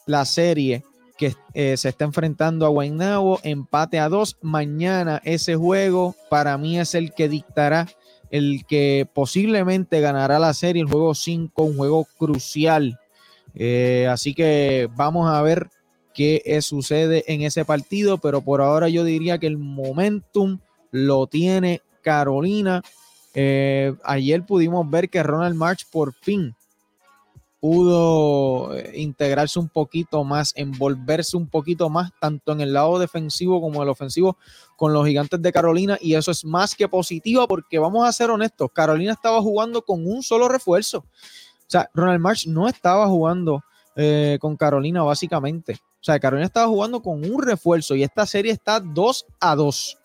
la 0.07 0.25
serie 0.25 0.85
que 1.18 1.34
eh, 1.52 1.76
se 1.76 1.90
está 1.90 2.04
enfrentando 2.04 2.64
a 2.64 2.70
Guaynabo, 2.70 3.40
empate 3.42 3.98
a 3.98 4.08
dos. 4.08 4.38
Mañana 4.40 5.20
ese 5.25 5.56
juego 5.56 6.14
para 6.30 6.56
mí 6.56 6.78
es 6.78 6.94
el 6.94 7.12
que 7.12 7.28
dictará 7.28 7.88
el 8.30 8.64
que 8.66 9.06
posiblemente 9.12 10.00
ganará 10.00 10.38
la 10.38 10.54
serie, 10.54 10.82
el 10.82 10.88
juego 10.88 11.14
5, 11.14 11.62
un 11.62 11.76
juego 11.76 12.06
crucial 12.18 12.98
eh, 13.54 14.06
así 14.08 14.34
que 14.34 14.88
vamos 14.94 15.28
a 15.28 15.42
ver 15.42 15.68
qué 16.14 16.58
sucede 16.62 17.25
en 17.26 17.42
ese 17.42 17.64
partido, 17.64 18.18
pero 18.18 18.40
por 18.40 18.60
ahora 18.60 18.88
yo 18.88 19.04
diría 19.04 19.38
que 19.38 19.46
el 19.48 19.58
momentum 19.58 20.58
lo 20.90 21.26
tiene 21.26 21.82
Carolina. 22.02 22.82
Eh, 23.34 23.94
ayer 24.04 24.44
pudimos 24.44 24.88
ver 24.88 25.10
que 25.10 25.22
Ronald 25.22 25.56
March 25.56 25.87
por 25.90 26.14
fin 26.14 26.54
pudo 27.61 28.77
eh, 28.77 28.93
integrarse 28.97 29.59
un 29.59 29.69
poquito 29.69 30.23
más, 30.25 30.53
envolverse 30.57 31.37
un 31.37 31.49
poquito 31.49 31.88
más, 31.91 32.11
tanto 32.21 32.53
en 32.53 32.61
el 32.61 32.73
lado 32.73 32.99
defensivo 32.99 33.61
como 33.61 33.77
en 33.77 33.83
el 33.83 33.88
ofensivo 33.88 34.37
con 34.77 34.93
los 34.93 35.07
gigantes 35.07 35.43
de 35.43 35.53
Carolina, 35.53 35.99
y 36.00 36.15
eso 36.15 36.31
es 36.31 36.45
más 36.45 36.75
que 36.75 36.88
positivo 36.88 37.47
porque 37.49 37.79
vamos 37.79 38.07
a 38.07 38.12
ser 38.12 38.31
honestos, 38.31 38.71
Carolina 38.73 39.12
estaba 39.12 39.43
jugando 39.43 39.83
con 39.83 40.07
un 40.07 40.23
solo 40.23 40.49
refuerzo. 40.49 40.99
O 40.99 41.71
sea, 41.71 41.91
Ronald 41.93 42.21
March 42.21 42.47
no 42.47 42.69
estaba 42.69 43.07
jugando 43.09 43.62
eh, 43.97 44.38
con 44.41 44.57
Carolina 44.57 45.03
básicamente. 45.03 45.75
O 45.75 46.05
sea, 46.05 46.19
Carolina 46.19 46.47
estaba 46.47 46.69
jugando 46.69 47.03
con 47.03 47.25
un 47.29 47.43
refuerzo 47.43 47.95
y 47.97 48.05
esta 48.05 48.25
serie 48.25 48.53
está 48.53 48.81
2 48.81 49.27
a 49.41 49.57
2. 49.57 49.99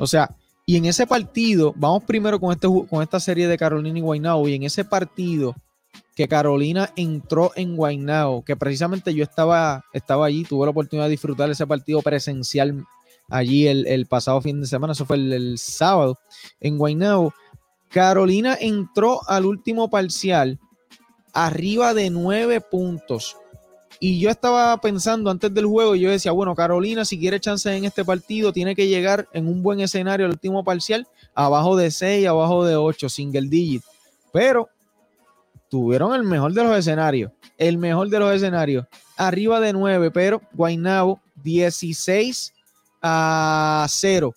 O 0.00 0.06
sea, 0.06 0.34
y 0.66 0.76
en 0.76 0.84
ese 0.84 1.06
partido, 1.06 1.72
vamos 1.76 2.04
primero 2.04 2.38
con, 2.38 2.52
este, 2.52 2.68
con 2.68 3.02
esta 3.02 3.18
serie 3.20 3.48
de 3.48 3.56
Carolina 3.56 3.98
y 3.98 4.02
Guaynabo, 4.02 4.46
y 4.48 4.54
en 4.54 4.64
ese 4.64 4.84
partido 4.84 5.54
que 6.18 6.26
Carolina 6.26 6.92
entró 6.96 7.52
en 7.54 7.76
Guaynabo, 7.76 8.44
que 8.44 8.56
precisamente 8.56 9.14
yo 9.14 9.22
estaba, 9.22 9.84
estaba 9.92 10.26
allí, 10.26 10.42
tuve 10.42 10.66
la 10.66 10.72
oportunidad 10.72 11.06
de 11.06 11.12
disfrutar 11.12 11.48
ese 11.48 11.64
partido 11.64 12.02
presencial 12.02 12.84
allí 13.28 13.68
el, 13.68 14.04
pasado 14.06 14.40
fin 14.40 14.60
de 14.60 14.66
semana, 14.66 14.94
eso 14.94 15.06
fue 15.06 15.14
el, 15.14 15.56
sábado 15.58 16.18
en 16.58 16.76
Guaynabo 16.76 17.32
Carolina 17.88 18.58
entró 18.60 19.20
al 19.28 19.46
último 19.46 19.90
parcial 19.90 20.58
arriba 21.32 21.94
de 21.94 22.10
nueve 22.10 22.60
puntos. 22.60 23.36
Y 24.00 24.18
yo 24.18 24.28
estaba 24.28 24.76
pensando 24.80 25.30
antes 25.30 25.54
del 25.54 25.66
juego, 25.66 25.94
yo 25.94 26.10
decía, 26.10 26.32
bueno, 26.32 26.56
Carolina, 26.56 27.04
si 27.04 27.16
quiere 27.16 27.38
chance 27.38 27.72
en 27.72 27.84
este 27.84 28.04
partido, 28.04 28.52
tiene 28.52 28.74
que 28.74 28.88
llegar 28.88 29.28
en 29.32 29.46
un 29.46 29.62
buen 29.62 29.78
escenario 29.78 30.26
al 30.26 30.32
último 30.32 30.64
parcial, 30.64 31.06
abajo 31.32 31.76
de 31.76 31.92
6, 31.92 32.26
abajo 32.26 32.64
de 32.64 32.74
8, 32.74 33.08
single 33.08 33.48
digit. 33.48 33.84
Pero 34.32 34.68
tuvieron 35.68 36.14
el 36.14 36.24
mejor 36.24 36.52
de 36.52 36.64
los 36.64 36.76
escenarios, 36.76 37.32
el 37.56 37.78
mejor 37.78 38.08
de 38.08 38.18
los 38.18 38.34
escenarios, 38.34 38.86
arriba 39.16 39.60
de 39.60 39.72
9, 39.72 40.10
pero 40.10 40.40
Guaynabo 40.52 41.20
16 41.42 42.52
a 43.02 43.86
0. 43.88 44.34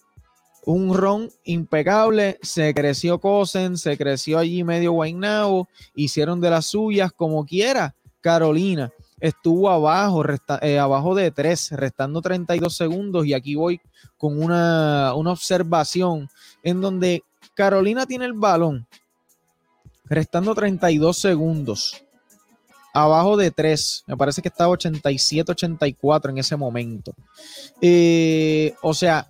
Un 0.63 0.95
ron 0.95 1.29
impecable, 1.43 2.37
se 2.43 2.73
creció 2.73 3.19
Cosen, 3.19 3.77
se 3.77 3.97
creció 3.97 4.37
allí 4.37 4.63
medio 4.63 4.91
Guaynabo, 4.91 5.67
hicieron 5.95 6.39
de 6.39 6.51
las 6.51 6.67
suyas 6.67 7.11
como 7.11 7.45
quiera. 7.45 7.95
Carolina 8.21 8.91
estuvo 9.19 9.69
abajo, 9.69 10.23
eh, 10.61 10.77
abajo 10.77 11.15
de 11.15 11.31
3, 11.31 11.71
restando 11.71 12.21
32 12.21 12.75
segundos. 12.75 13.25
Y 13.25 13.33
aquí 13.33 13.55
voy 13.55 13.81
con 14.17 14.41
una, 14.41 15.13
una 15.15 15.31
observación 15.31 16.29
en 16.61 16.81
donde 16.81 17.23
Carolina 17.55 18.05
tiene 18.05 18.25
el 18.25 18.33
balón, 18.33 18.87
restando 20.11 20.53
32 20.53 21.17
segundos. 21.17 22.03
Abajo 22.93 23.37
de 23.37 23.49
3, 23.49 24.03
me 24.07 24.17
parece 24.17 24.41
que 24.41 24.49
estaba 24.49 24.73
87-84 24.73 26.29
en 26.29 26.37
ese 26.37 26.57
momento. 26.57 27.13
Eh, 27.79 28.75
o 28.81 28.93
sea, 28.93 29.27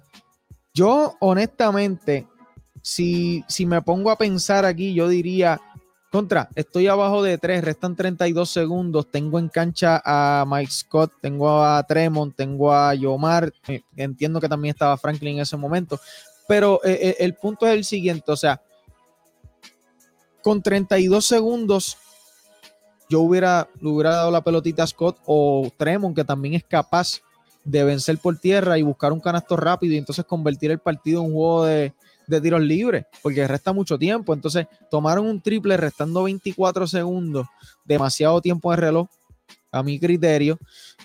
yo 0.73 1.13
honestamente, 1.19 2.25
si, 2.81 3.45
si 3.47 3.67
me 3.67 3.83
pongo 3.83 4.09
a 4.09 4.17
pensar 4.17 4.65
aquí, 4.65 4.95
yo 4.95 5.07
diría, 5.07 5.61
contra, 6.11 6.49
estoy 6.55 6.87
abajo 6.87 7.21
de 7.21 7.37
3, 7.37 7.63
restan 7.63 7.95
32 7.95 8.49
segundos, 8.49 9.11
tengo 9.11 9.37
en 9.37 9.49
cancha 9.49 10.01
a 10.03 10.43
Mike 10.47 10.71
Scott, 10.71 11.13
tengo 11.21 11.63
a 11.63 11.83
Tremont, 11.83 12.35
tengo 12.35 12.73
a 12.73 12.95
Yomar, 12.95 13.53
eh, 13.67 13.81
entiendo 13.95 14.41
que 14.41 14.49
también 14.49 14.73
estaba 14.73 14.97
Franklin 14.97 15.35
en 15.35 15.43
ese 15.43 15.57
momento, 15.57 15.99
pero 16.47 16.81
eh, 16.83 17.17
el 17.19 17.35
punto 17.35 17.67
es 17.67 17.73
el 17.73 17.85
siguiente, 17.85 18.31
o 18.31 18.35
sea, 18.35 18.59
con 20.41 20.61
32 20.61 21.25
segundos, 21.25 21.97
yo 23.09 23.21
hubiera, 23.21 23.67
le 23.81 23.89
hubiera 23.89 24.15
dado 24.15 24.31
la 24.31 24.41
pelotita 24.41 24.83
a 24.83 24.87
Scott 24.87 25.17
o 25.25 25.69
Tremont, 25.77 26.15
que 26.15 26.23
también 26.23 26.53
es 26.53 26.63
capaz 26.63 27.21
de 27.63 27.83
vencer 27.83 28.17
por 28.17 28.37
tierra 28.37 28.77
y 28.77 28.81
buscar 28.81 29.11
un 29.11 29.19
canasto 29.19 29.55
rápido 29.55 29.93
y 29.93 29.97
entonces 29.97 30.25
convertir 30.25 30.71
el 30.71 30.79
partido 30.79 31.21
en 31.21 31.27
un 31.27 31.33
juego 31.33 31.65
de, 31.65 31.93
tiros 32.41 32.61
libres, 32.61 33.05
porque 33.21 33.45
resta 33.45 33.73
mucho 33.73 33.97
tiempo. 33.97 34.33
Entonces 34.33 34.65
tomaron 34.89 35.27
un 35.27 35.41
triple 35.41 35.75
restando 35.75 36.23
24 36.23 36.87
segundos, 36.87 37.45
demasiado 37.83 38.39
tiempo 38.41 38.71
de 38.71 38.77
reloj, 38.77 39.09
a 39.73 39.83
mi 39.83 39.99
criterio, 39.99 40.57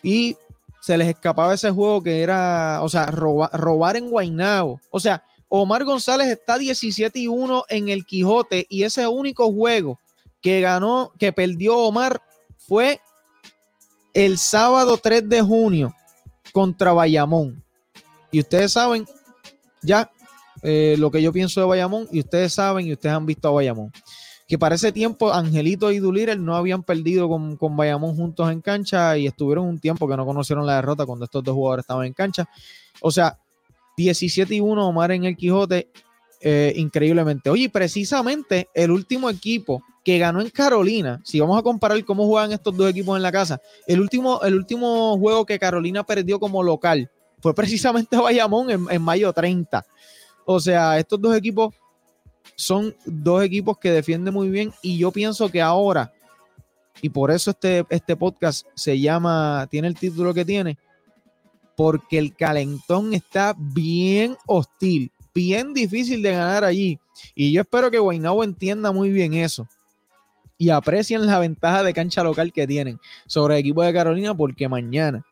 y 0.03 0.37
se 0.81 0.97
les 0.97 1.09
escapaba 1.09 1.55
ese 1.55 1.71
juego 1.73 2.01
que 2.01 2.23
era, 2.23 2.81
o 2.83 2.89
sea, 2.89 3.07
robar 3.07 3.97
en 3.97 4.09
Guaynabo. 4.09 4.81
O 4.91 5.01
sea, 5.01 5.25
Omar 5.49 5.85
González 5.85 6.29
está 6.29 6.59
17 6.59 7.19
y 7.19 7.29
1 7.29 7.65
en 7.69 7.89
el 7.89 8.05
Quijote 8.05 8.67
y 8.69 8.83
ese 8.83 9.07
único 9.07 9.53
juego 9.53 10.01
que 10.41 10.61
ganó, 10.61 11.13
que 11.19 11.33
perdió 11.33 11.79
Omar 11.79 12.21
fue 12.59 13.01
el 14.15 14.39
sábado 14.39 14.99
3 14.99 15.29
de 15.29 15.43
junio 15.43 15.95
contra 16.53 16.93
Bayamón. 16.93 17.63
Y 18.33 18.41
ustedes 18.41 18.73
saben 18.73 19.07
ya 19.83 20.11
eh, 20.63 20.97
lo 20.99 21.11
que 21.11 21.23
yo 21.23 21.33
pienso 21.33 21.61
de 21.61 21.67
Bayamón 21.67 22.09
y 22.11 22.21
ustedes 22.21 22.55
saben 22.55 22.87
y 22.87 22.93
ustedes 22.93 23.15
han 23.15 23.27
visto 23.27 23.49
a 23.49 23.53
Bayamón. 23.53 23.93
Que 24.49 24.59
para 24.59 24.77
ese 24.77 24.93
tiempo 24.93 25.33
Angelito 25.33 25.91
y 25.91 25.99
Dulirer 25.99 26.39
no 26.39 26.57
habían 26.57 26.83
perdido 26.83 27.29
con, 27.29 27.57
con 27.57 27.77
Bayamón 27.77 28.17
juntos 28.17 28.51
en 28.51 28.61
cancha 28.61 29.17
y 29.19 29.27
estuvieron 29.27 29.67
un 29.67 29.81
tiempo 29.81 30.09
que 30.09 30.17
no 30.17 30.25
conocieron 30.25 30.67
la 30.67 30.77
derrota 30.77 31.05
cuando 31.05 31.25
estos 31.25 31.43
dos 31.43 31.55
jugadores 31.55 31.83
estaban 31.83 32.07
en 32.07 32.13
cancha. 32.13 32.49
O 33.01 33.11
sea, 33.11 33.39
17 33.97 34.55
y 34.55 34.61
1 34.61 34.89
Omar 34.89 35.13
en 35.13 35.25
el 35.25 35.37
Quijote, 35.37 35.91
eh, 36.41 36.73
increíblemente. 36.77 37.51
Oye, 37.51 37.69
precisamente 37.69 38.69
el 38.75 38.91
último 38.91 39.31
equipo 39.31 39.83
que 40.05 40.19
ganó 40.19 40.41
en 40.41 40.51
Carolina, 40.51 41.21
si 41.25 41.41
vamos 41.41 41.59
a 41.59 41.63
comparar 41.63 42.05
cómo 42.05 42.27
juegan 42.27 42.53
estos 42.53 42.77
dos 42.77 42.91
equipos 42.91 43.17
en 43.17 43.23
la 43.23 43.33
casa, 43.33 43.61
el 43.87 44.01
último, 44.01 44.41
el 44.43 44.55
último 44.55 45.19
juego 45.19 45.45
que 45.45 45.59
Carolina 45.59 46.05
perdió 46.05 46.39
como 46.39 46.63
local 46.63 47.11
fue 47.41 47.55
precisamente 47.55 48.17
Bayamón 48.21 48.71
en, 48.71 48.87
en 48.91 49.03
mayo 49.03 49.33
30. 49.33 49.85
O 50.45 50.61
sea, 50.61 50.99
estos 50.99 51.21
dos 51.21 51.37
equipos 51.37 51.75
son 52.55 52.95
dos 53.05 53.43
equipos 53.43 53.79
que 53.79 53.91
defienden 53.91 54.33
muy 54.33 54.49
bien 54.49 54.73
y 54.83 54.99
yo 54.99 55.11
pienso 55.11 55.49
que 55.51 55.61
ahora, 55.61 56.13
y 57.03 57.09
por 57.09 57.31
eso 57.31 57.51
este, 57.51 57.85
este 57.91 58.17
podcast 58.17 58.67
se 58.75 58.99
llama, 58.99 59.67
tiene 59.71 59.89
el 59.89 59.97
título 59.97 60.33
que 60.33 60.45
tiene, 60.45 60.79
porque 61.77 62.19
el 62.19 62.35
calentón 62.35 63.15
está 63.15 63.55
bien 63.57 64.37
hostil, 64.47 65.13
bien 65.35 65.75
difícil 65.75 66.23
de 66.23 66.33
ganar 66.33 66.65
allí. 66.65 66.99
Y 67.35 67.53
yo 67.53 67.61
espero 67.61 67.91
que 67.91 67.99
Guaynabo 67.99 68.43
entienda 68.43 68.93
muy 68.93 69.11
bien 69.11 69.35
eso 69.35 69.69
y 70.59 70.71
aprecien 70.71 71.27
la 71.27 71.39
ventaja 71.39 71.83
de 71.83 71.93
cancha 71.93 72.25
local 72.25 72.53
que 72.53 72.67
tienen 72.67 72.99
sobre 73.27 73.55
el 73.55 73.61
equipo 73.61 73.83
de 73.83 73.93
Carolina, 73.93 74.35
porque 74.35 74.69
mañana 74.69 75.25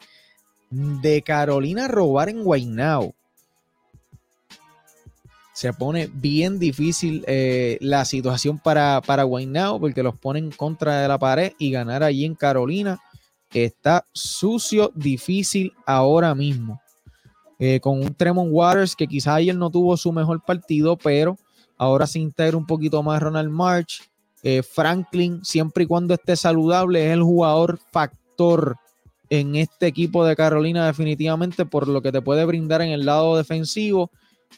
de 0.70 1.22
Carolina 1.22 1.88
robar 1.88 2.28
en 2.28 2.44
Guaynabo 2.44 3.14
se 5.54 5.72
pone 5.72 6.10
bien 6.12 6.58
difícil 6.58 7.24
eh, 7.28 7.78
la 7.80 8.04
situación 8.04 8.58
para, 8.58 9.00
para 9.00 9.24
porque 9.24 10.02
los 10.02 10.16
ponen 10.16 10.50
contra 10.50 11.00
de 11.00 11.08
la 11.08 11.18
pared 11.18 11.52
y 11.58 11.70
ganar 11.70 12.02
allí 12.02 12.24
en 12.24 12.34
Carolina 12.34 13.00
está 13.62 14.04
sucio, 14.12 14.90
difícil 14.96 15.72
ahora 15.86 16.34
mismo. 16.34 16.80
Eh, 17.60 17.78
con 17.78 18.00
un 18.00 18.12
Tremont 18.14 18.50
Waters 18.52 18.96
que 18.96 19.06
quizás 19.06 19.36
ayer 19.36 19.54
no 19.54 19.70
tuvo 19.70 19.96
su 19.96 20.10
mejor 20.10 20.42
partido, 20.44 20.96
pero 20.96 21.38
ahora 21.76 22.06
se 22.06 22.18
integra 22.18 22.56
un 22.56 22.66
poquito 22.66 23.02
más 23.02 23.22
Ronald 23.22 23.50
March. 23.50 24.02
Eh, 24.42 24.62
Franklin, 24.62 25.44
siempre 25.44 25.84
y 25.84 25.86
cuando 25.86 26.14
esté 26.14 26.34
saludable, 26.34 27.06
es 27.06 27.12
el 27.12 27.22
jugador 27.22 27.78
factor 27.92 28.76
en 29.30 29.56
este 29.56 29.86
equipo 29.86 30.24
de 30.24 30.36
Carolina 30.36 30.86
definitivamente 30.86 31.64
por 31.64 31.88
lo 31.88 32.02
que 32.02 32.12
te 32.12 32.20
puede 32.20 32.44
brindar 32.44 32.82
en 32.82 32.90
el 32.90 33.06
lado 33.06 33.36
defensivo, 33.36 34.10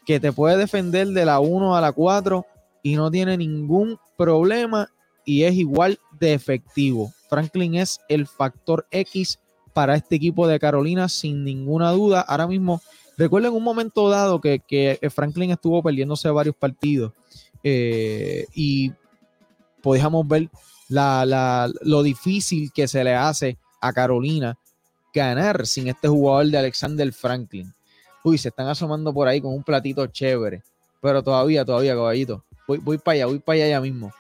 que 0.05 0.21
te 0.21 0.33
puede 0.33 0.57
defender 0.57 1.09
de 1.09 1.25
la 1.25 1.41
1 1.41 1.77
a 1.77 1.81
la 1.81 1.93
4 1.93 2.45
y 2.83 2.97
no 2.97 3.11
tiene 3.11 3.37
ningún 3.37 3.99
problema 4.17 4.89
y 5.25 5.43
es 5.43 5.55
igual 5.55 5.99
de 6.19 6.35
efectivo. 6.35 7.13
Franklin 7.29 7.77
es 7.77 8.01
el 8.09 8.27
factor 8.27 8.87
X 8.91 9.39
para 9.73 9.95
este 9.95 10.17
equipo 10.17 10.47
de 10.49 10.59
Carolina 10.59 11.09
sin 11.09 11.45
ninguna 11.45 11.91
duda. 11.91 12.21
Ahora 12.21 12.47
mismo, 12.47 12.81
recuerden 13.17 13.53
un 13.53 13.63
momento 13.63 14.09
dado 14.09 14.41
que, 14.41 14.99
Franklin 15.15 15.51
estuvo 15.51 15.83
perdiéndose 15.83 16.31
varios 16.31 16.57
partidos 16.57 17.13
eh, 17.63 18.47
y 18.55 18.93
podíamos 19.83 20.27
ver 20.27 20.49
lo 20.89 22.03
difícil 22.03 22.71
que 22.73 22.89
se 22.89 23.05
le 23.05 23.15
hace 23.15 23.59
a 23.81 23.93
Carolina 23.93 24.57
ganar 25.13 25.67
sin 25.67 25.89
este 25.89 26.09
jugador 26.09 26.47
de 26.47 26.59
Alexander 26.59 27.13
Franklin. 27.13 27.73
Uy, 28.23 28.39
se 28.39 28.49
están 28.49 28.69
asomando 28.69 29.13
por 29.13 29.29
ahí 29.29 29.41
con 29.41 29.53
un 29.53 29.63
platito 29.63 30.07
chévere, 30.07 30.63
pero 31.01 31.23
todavía, 31.23 31.65
todavía, 31.65 31.95
caballito. 31.95 32.45
Voy, 32.67 32.79
voy 32.79 32.99
para 32.99 33.15
allá, 33.15 33.27
voy 33.27 33.39
para 33.39 33.57
allá 33.57 33.69
ya 33.69 33.81
mismo. 33.81 34.13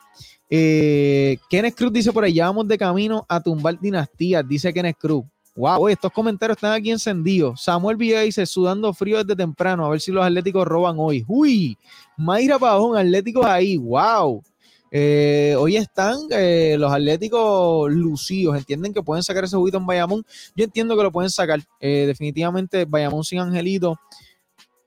Eh, 0.49 1.39
Kenneth 1.51 1.75
Cruz 1.75 1.93
dice 1.93 2.13
por 2.13 2.25
ahí, 2.25 2.35
ya 2.35 2.47
vamos 2.47 2.69
de 2.69 2.79
camino 2.79 3.25
a 3.29 3.41
tumbar 3.41 3.79
dinastías, 3.81 4.47
dice 4.47 4.73
Kenneth 4.73 4.99
Cruz. 4.99 5.25
Wow, 5.57 5.89
estos 5.89 6.13
comentarios 6.13 6.59
están 6.59 6.73
aquí 6.73 6.91
encendidos. 6.91 7.63
Samuel 7.63 7.97
Villa 7.97 8.21
dice, 8.21 8.45
sudando 8.45 8.93
frío 8.93 9.25
desde 9.25 9.35
temprano, 9.35 9.87
a 9.87 9.89
ver 9.89 10.03
si 10.03 10.13
los 10.13 10.25
Atléticos 10.25 10.67
roban 10.67 10.97
hoy. 10.99 11.25
Uy, 11.27 11.79
Mayra 12.19 12.59
Pajón, 12.59 12.99
Atléticos 12.99 13.47
ahí, 13.47 13.79
wow. 13.79 14.43
Eh, 14.91 15.55
hoy 15.59 15.77
están 15.77 16.17
eh, 16.31 16.77
los 16.79 16.93
Atléticos 16.93 17.91
lucidos, 17.91 18.57
entienden 18.57 18.93
que 18.93 19.03
pueden 19.03 19.23
sacar 19.23 19.45
ese 19.45 19.57
juguito 19.57 19.79
en 19.79 19.87
Bayamón. 19.87 20.25
Yo 20.55 20.65
entiendo 20.65 20.97
que 20.97 21.03
lo 21.03 21.11
pueden 21.11 21.31
sacar. 21.31 21.61
Eh, 21.81 22.05
definitivamente 22.07 22.85
Bayamón 22.85 23.25
sin 23.25 23.41
Angelito. 23.41 23.99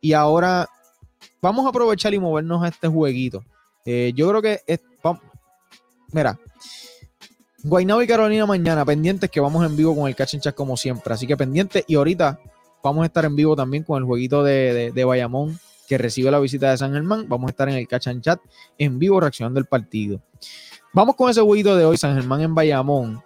Y 0.01 0.13
ahora 0.13 0.67
vamos 1.41 1.65
a 1.65 1.69
aprovechar 1.69 2.13
y 2.13 2.19
movernos 2.19 2.63
a 2.63 2.69
este 2.69 2.87
jueguito. 2.87 3.43
yo 3.85 4.29
creo 4.29 4.41
que 4.41 4.59
es, 4.67 4.79
Mira, 6.11 6.39
Guaynabo 7.61 8.01
y 8.01 8.07
Carolina 8.07 8.45
mañana, 8.45 8.85
pendientes 8.85 9.29
que 9.29 9.41
vamos 9.41 9.65
en 9.65 9.75
vivo 9.75 9.93
con 9.93 10.07
el 10.07 10.15
Catch 10.15 10.39
Chat 10.39 10.55
como 10.55 10.77
siempre. 10.77 11.13
Así 11.13 11.27
que 11.27 11.35
pendientes 11.35 11.83
y 11.87 11.95
ahorita 11.95 12.39
vamos 12.81 13.03
a 13.03 13.07
estar 13.07 13.25
en 13.25 13.35
vivo 13.35 13.55
también 13.55 13.83
con 13.83 13.97
el 13.97 14.05
jueguito 14.05 14.43
de, 14.43 14.91
de, 14.93 15.03
Bayamón 15.03 15.59
que 15.87 15.97
recibe 15.97 16.31
la 16.31 16.39
visita 16.39 16.71
de 16.71 16.77
San 16.77 16.93
Germán. 16.93 17.25
Vamos 17.27 17.49
a 17.49 17.51
estar 17.51 17.67
en 17.67 17.75
el 17.75 17.87
Catch 17.87 18.07
Chat 18.21 18.39
en 18.77 18.97
vivo 18.97 19.19
reaccionando 19.19 19.59
el 19.59 19.65
partido. 19.65 20.21
Vamos 20.93 21.15
con 21.15 21.29
ese 21.29 21.41
jueguito 21.41 21.75
de 21.75 21.83
hoy, 21.83 21.97
San 21.97 22.15
Germán 22.15 22.41
en 22.41 22.55
Bayamón. 22.55 23.21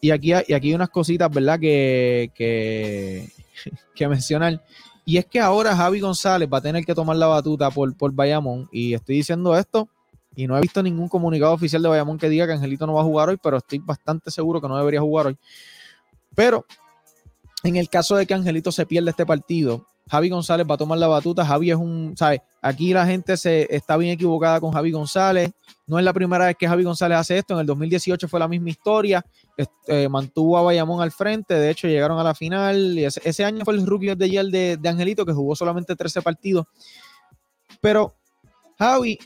Y 0.00 0.10
aquí, 0.10 0.30
y 0.30 0.52
aquí 0.52 0.68
hay 0.68 0.74
unas 0.74 0.90
cositas, 0.90 1.30
¿verdad? 1.30 1.60
Que, 1.60 2.32
que, 2.34 3.28
que 3.94 4.08
mencionar. 4.08 4.62
Y 5.04 5.16
es 5.16 5.26
que 5.26 5.38
ahora 5.38 5.76
Javi 5.76 6.00
González 6.00 6.48
va 6.52 6.58
a 6.58 6.62
tener 6.62 6.84
que 6.84 6.94
tomar 6.94 7.16
la 7.16 7.28
batuta 7.28 7.70
por, 7.70 7.96
por 7.96 8.12
Bayamón. 8.12 8.68
Y 8.72 8.94
estoy 8.94 9.16
diciendo 9.16 9.56
esto 9.56 9.88
y 10.34 10.46
no 10.46 10.56
he 10.56 10.60
visto 10.60 10.82
ningún 10.82 11.08
comunicado 11.08 11.52
oficial 11.52 11.82
de 11.82 11.88
Bayamón 11.88 12.18
que 12.18 12.28
diga 12.28 12.46
que 12.46 12.52
Angelito 12.52 12.86
no 12.86 12.94
va 12.94 13.00
a 13.00 13.04
jugar 13.04 13.28
hoy, 13.28 13.36
pero 13.42 13.58
estoy 13.58 13.78
bastante 13.78 14.30
seguro 14.30 14.60
que 14.60 14.68
no 14.68 14.76
debería 14.76 15.00
jugar 15.00 15.26
hoy. 15.26 15.36
Pero 16.34 16.64
en 17.62 17.76
el 17.76 17.88
caso 17.88 18.16
de 18.16 18.26
que 18.26 18.34
Angelito 18.34 18.70
se 18.72 18.86
pierda 18.86 19.10
este 19.10 19.26
partido, 19.26 19.86
Javi 20.10 20.28
González 20.28 20.66
va 20.68 20.74
a 20.74 20.78
tomar 20.78 20.98
la 20.98 21.06
batuta. 21.06 21.44
Javi 21.44 21.70
es 21.70 21.76
un, 21.76 22.14
¿sabes? 22.16 22.40
Aquí 22.62 22.92
la 22.92 23.06
gente 23.06 23.36
se 23.36 23.66
está 23.74 23.96
bien 23.96 24.12
equivocada 24.12 24.60
con 24.60 24.72
Javi 24.72 24.90
González. 24.90 25.52
No 25.86 25.98
es 25.98 26.04
la 26.04 26.12
primera 26.12 26.46
vez 26.46 26.56
que 26.56 26.66
Javi 26.66 26.82
González 26.82 27.18
hace 27.18 27.38
esto. 27.38 27.54
En 27.54 27.60
el 27.60 27.66
2018 27.66 28.26
fue 28.26 28.40
la 28.40 28.48
misma 28.48 28.70
historia. 28.70 29.24
Este, 29.56 30.08
mantuvo 30.08 30.58
a 30.58 30.62
Bayamón 30.62 31.00
al 31.00 31.12
frente. 31.12 31.54
De 31.54 31.70
hecho, 31.70 31.86
llegaron 31.86 32.18
a 32.18 32.24
la 32.24 32.34
final. 32.34 32.98
Ese, 32.98 33.44
año 33.44 33.64
fue 33.64 33.74
el 33.74 33.86
rookie 33.86 34.14
de 34.16 34.30
Yale 34.30 34.50
de, 34.50 34.76
de 34.78 34.88
Angelito, 34.88 35.24
que 35.24 35.32
jugó 35.32 35.54
solamente 35.54 35.94
13 35.94 36.22
partidos. 36.22 36.66
Pero 37.80 38.14
Javi 38.78 39.16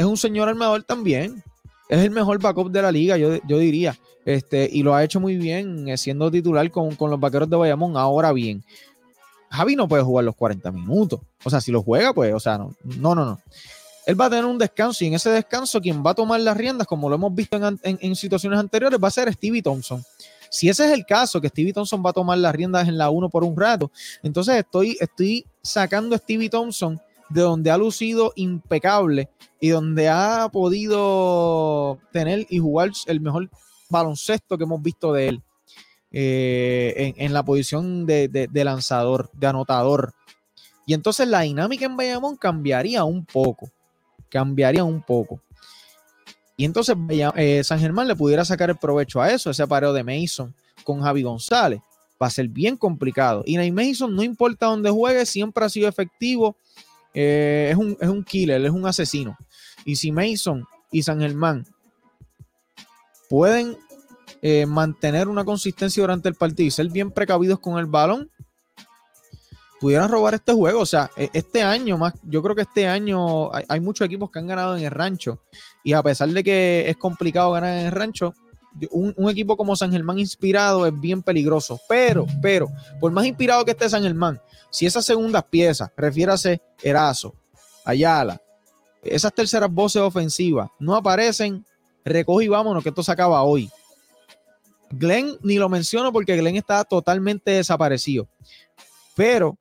es 0.00 0.06
un 0.06 0.16
señor 0.16 0.48
armador 0.48 0.82
también. 0.82 1.42
Es 1.88 1.98
el 1.98 2.10
mejor 2.10 2.40
backup 2.40 2.70
de 2.70 2.82
la 2.82 2.90
liga, 2.90 3.16
yo, 3.18 3.38
yo 3.46 3.58
diría. 3.58 3.98
Este, 4.24 4.68
y 4.72 4.82
lo 4.82 4.94
ha 4.94 5.04
hecho 5.04 5.20
muy 5.20 5.36
bien 5.36 5.88
eh, 5.88 5.98
siendo 5.98 6.30
titular 6.30 6.70
con, 6.70 6.94
con 6.94 7.10
los 7.10 7.20
vaqueros 7.20 7.50
de 7.50 7.56
Bayamón. 7.56 7.96
Ahora 7.96 8.32
bien, 8.32 8.64
Javi 9.50 9.76
no 9.76 9.88
puede 9.88 10.02
jugar 10.02 10.24
los 10.24 10.36
40 10.36 10.70
minutos. 10.72 11.20
O 11.44 11.50
sea, 11.50 11.60
si 11.60 11.70
lo 11.70 11.82
juega, 11.82 12.14
pues, 12.14 12.32
o 12.32 12.40
sea, 12.40 12.56
no, 12.56 12.74
no, 12.84 13.14
no. 13.14 13.40
Él 14.06 14.18
va 14.18 14.26
a 14.26 14.30
tener 14.30 14.46
un 14.46 14.56
descanso 14.56 15.04
y 15.04 15.08
en 15.08 15.14
ese 15.14 15.28
descanso 15.30 15.80
quien 15.80 16.02
va 16.04 16.12
a 16.12 16.14
tomar 16.14 16.40
las 16.40 16.56
riendas, 16.56 16.86
como 16.86 17.08
lo 17.08 17.16
hemos 17.16 17.34
visto 17.34 17.60
en, 17.82 18.16
situaciones 18.16 18.58
anteriores, 18.58 18.98
va 19.02 19.08
a 19.08 19.10
ser 19.10 19.30
Stevie 19.32 19.62
Thompson. 19.62 20.02
Si 20.50 20.68
ese 20.68 20.86
es 20.86 20.92
el 20.92 21.04
caso, 21.04 21.40
que 21.40 21.48
Stevie 21.48 21.72
Thompson 21.72 22.02
va 22.04 22.10
a 22.10 22.14
tomar 22.14 22.38
las 22.38 22.54
riendas 22.54 22.88
en 22.88 22.96
la 22.96 23.10
1 23.10 23.28
por 23.28 23.44
un 23.44 23.56
rato, 23.56 23.92
entonces 24.22 24.56
estoy, 24.56 24.96
estoy 24.98 25.44
sacando 25.62 26.16
a 26.16 26.18
Stevie 26.18 26.48
Thompson 26.48 27.00
de 27.30 27.40
donde 27.42 27.70
ha 27.70 27.78
lucido 27.78 28.32
impecable 28.36 29.30
y 29.60 29.70
donde 29.70 30.08
ha 30.08 30.48
podido 30.52 31.98
tener 32.12 32.46
y 32.50 32.58
jugar 32.58 32.90
el 33.06 33.20
mejor 33.20 33.48
baloncesto 33.88 34.58
que 34.58 34.64
hemos 34.64 34.82
visto 34.82 35.12
de 35.12 35.28
él. 35.28 35.42
Eh, 36.12 37.14
en, 37.18 37.32
la 37.32 37.44
posición 37.44 38.04
de, 38.04 38.48
lanzador, 38.52 39.30
de 39.32 39.46
anotador. 39.46 40.12
Y 40.84 40.94
entonces 40.94 41.28
la 41.28 41.42
dinámica 41.42 41.86
en 41.86 41.96
Bayamón 41.96 42.36
cambiaría 42.36 43.04
un 43.04 43.24
poco. 43.24 43.70
Cambiaría 44.28 44.82
un 44.82 45.02
poco. 45.02 45.40
Y 46.56 46.64
entonces 46.64 46.96
eh, 47.36 47.62
San 47.62 47.78
Germán 47.78 48.08
le 48.08 48.16
pudiera 48.16 48.44
sacar 48.44 48.70
el 48.70 48.76
provecho 48.76 49.20
a 49.20 49.30
eso, 49.30 49.50
ese 49.50 49.66
pareo 49.66 49.92
de 49.92 50.02
Mason 50.02 50.54
con 50.82 51.00
Javi 51.00 51.22
González. 51.22 51.80
Va 52.20 52.26
a 52.26 52.30
ser 52.30 52.48
bien 52.48 52.76
complicado. 52.76 53.42
Y 53.46 53.56
Nate 53.56 53.72
Mason, 53.72 54.14
no 54.14 54.22
importa 54.22 54.66
dónde 54.66 54.90
juegue, 54.90 55.24
siempre 55.26 55.64
ha 55.64 55.68
sido 55.68 55.88
efectivo. 55.88 56.56
Eh, 57.14 57.68
es, 57.70 57.76
un, 57.76 57.96
es 58.00 58.08
un 58.08 58.24
killer, 58.24 58.64
es 58.64 58.70
un 58.70 58.86
asesino. 58.86 59.36
Y 59.84 59.96
si 59.96 60.12
Mason 60.12 60.64
y 60.90 61.02
San 61.02 61.20
Germán 61.20 61.66
pueden 63.28 63.76
eh, 64.42 64.66
mantener 64.66 65.28
una 65.28 65.44
consistencia 65.44 66.02
durante 66.02 66.28
el 66.28 66.34
partido 66.34 66.66
y 66.66 66.70
ser 66.70 66.88
bien 66.88 67.10
precavidos 67.10 67.60
con 67.60 67.78
el 67.78 67.86
balón, 67.86 68.30
pudieran 69.80 70.10
robar 70.10 70.34
este 70.34 70.52
juego. 70.52 70.80
O 70.80 70.86
sea, 70.86 71.10
e, 71.16 71.30
este 71.32 71.62
año 71.62 71.98
más, 71.98 72.14
yo 72.22 72.42
creo 72.42 72.54
que 72.54 72.62
este 72.62 72.86
año 72.86 73.50
hay, 73.52 73.80
muchos 73.80 74.06
equipos 74.06 74.30
que 74.30 74.38
han 74.38 74.46
ganado 74.46 74.76
en 74.76 74.84
el 74.84 74.90
rancho. 74.90 75.42
Y 75.82 75.94
a 75.94 76.02
pesar 76.02 76.28
de 76.28 76.44
que 76.44 76.88
es 76.88 76.96
complicado 76.96 77.52
ganar 77.52 77.78
en 77.78 77.86
el 77.86 77.92
rancho, 77.92 78.34
un, 78.90 79.30
equipo 79.30 79.56
como 79.56 79.76
San 79.76 79.92
Germán 79.92 80.18
inspirado 80.18 80.86
es 80.86 80.98
bien 80.98 81.22
peligroso. 81.22 81.80
Pero, 81.88 82.26
pero, 82.40 82.68
por 83.00 83.12
más 83.12 83.26
inspirado 83.26 83.64
que 83.64 83.72
esté 83.72 83.88
San 83.88 84.02
Germán, 84.02 84.40
si 84.70 84.86
esas 84.86 85.04
segundas 85.04 85.44
piezas, 85.44 85.90
refiérase 85.96 86.60
Erazo, 86.82 87.34
Ayala, 87.84 88.40
esas 89.02 89.32
terceras 89.32 89.70
voces 89.70 90.02
ofensivas 90.02 90.70
no 90.78 90.94
aparecen, 90.94 91.64
recoge 92.04 92.44
y 92.44 92.48
vámonos, 92.48 92.82
que 92.82 92.90
esto 92.90 93.02
se 93.02 93.12
acaba 93.12 93.42
hoy. 93.42 93.70
Glenn 94.90 95.38
ni 95.42 95.56
lo 95.56 95.68
menciono 95.68 96.12
porque 96.12 96.36
Glenn 96.36 96.56
está 96.56 96.84
totalmente 96.84 97.52
desaparecido. 97.52 98.28
Pero 99.14 99.56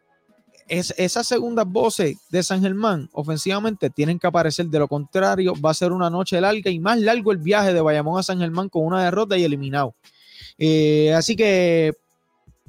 es, 0.70 0.94
esas 0.98 1.28
segundas 1.28 1.66
voces 1.68 2.18
de 2.30 2.44
San 2.44 2.62
Germán 2.62 3.10
ofensivamente 3.12 3.90
tienen 3.90 4.20
que 4.20 4.28
aparecer. 4.28 4.68
De 4.68 4.80
lo 4.80 4.88
contrario, 4.88 5.54
va 5.64 5.72
a 5.72 5.74
ser 5.74 5.92
una 5.92 6.10
noche 6.10 6.40
larga 6.40 6.70
y 6.72 6.80
más 6.80 7.00
largo 7.00 7.32
el 7.32 7.38
viaje 7.40 7.74
de 7.74 7.82
Bayamón 7.82 8.20
a 8.20 8.24
San 8.24 8.40
Germán 8.40 8.70
con 8.70 8.86
una 8.86 9.04
derrota 9.04 9.38
y 9.38 9.44
eliminado. 9.44 9.96
Eh, 10.58 11.14
así 11.14 11.36
que 11.36 11.94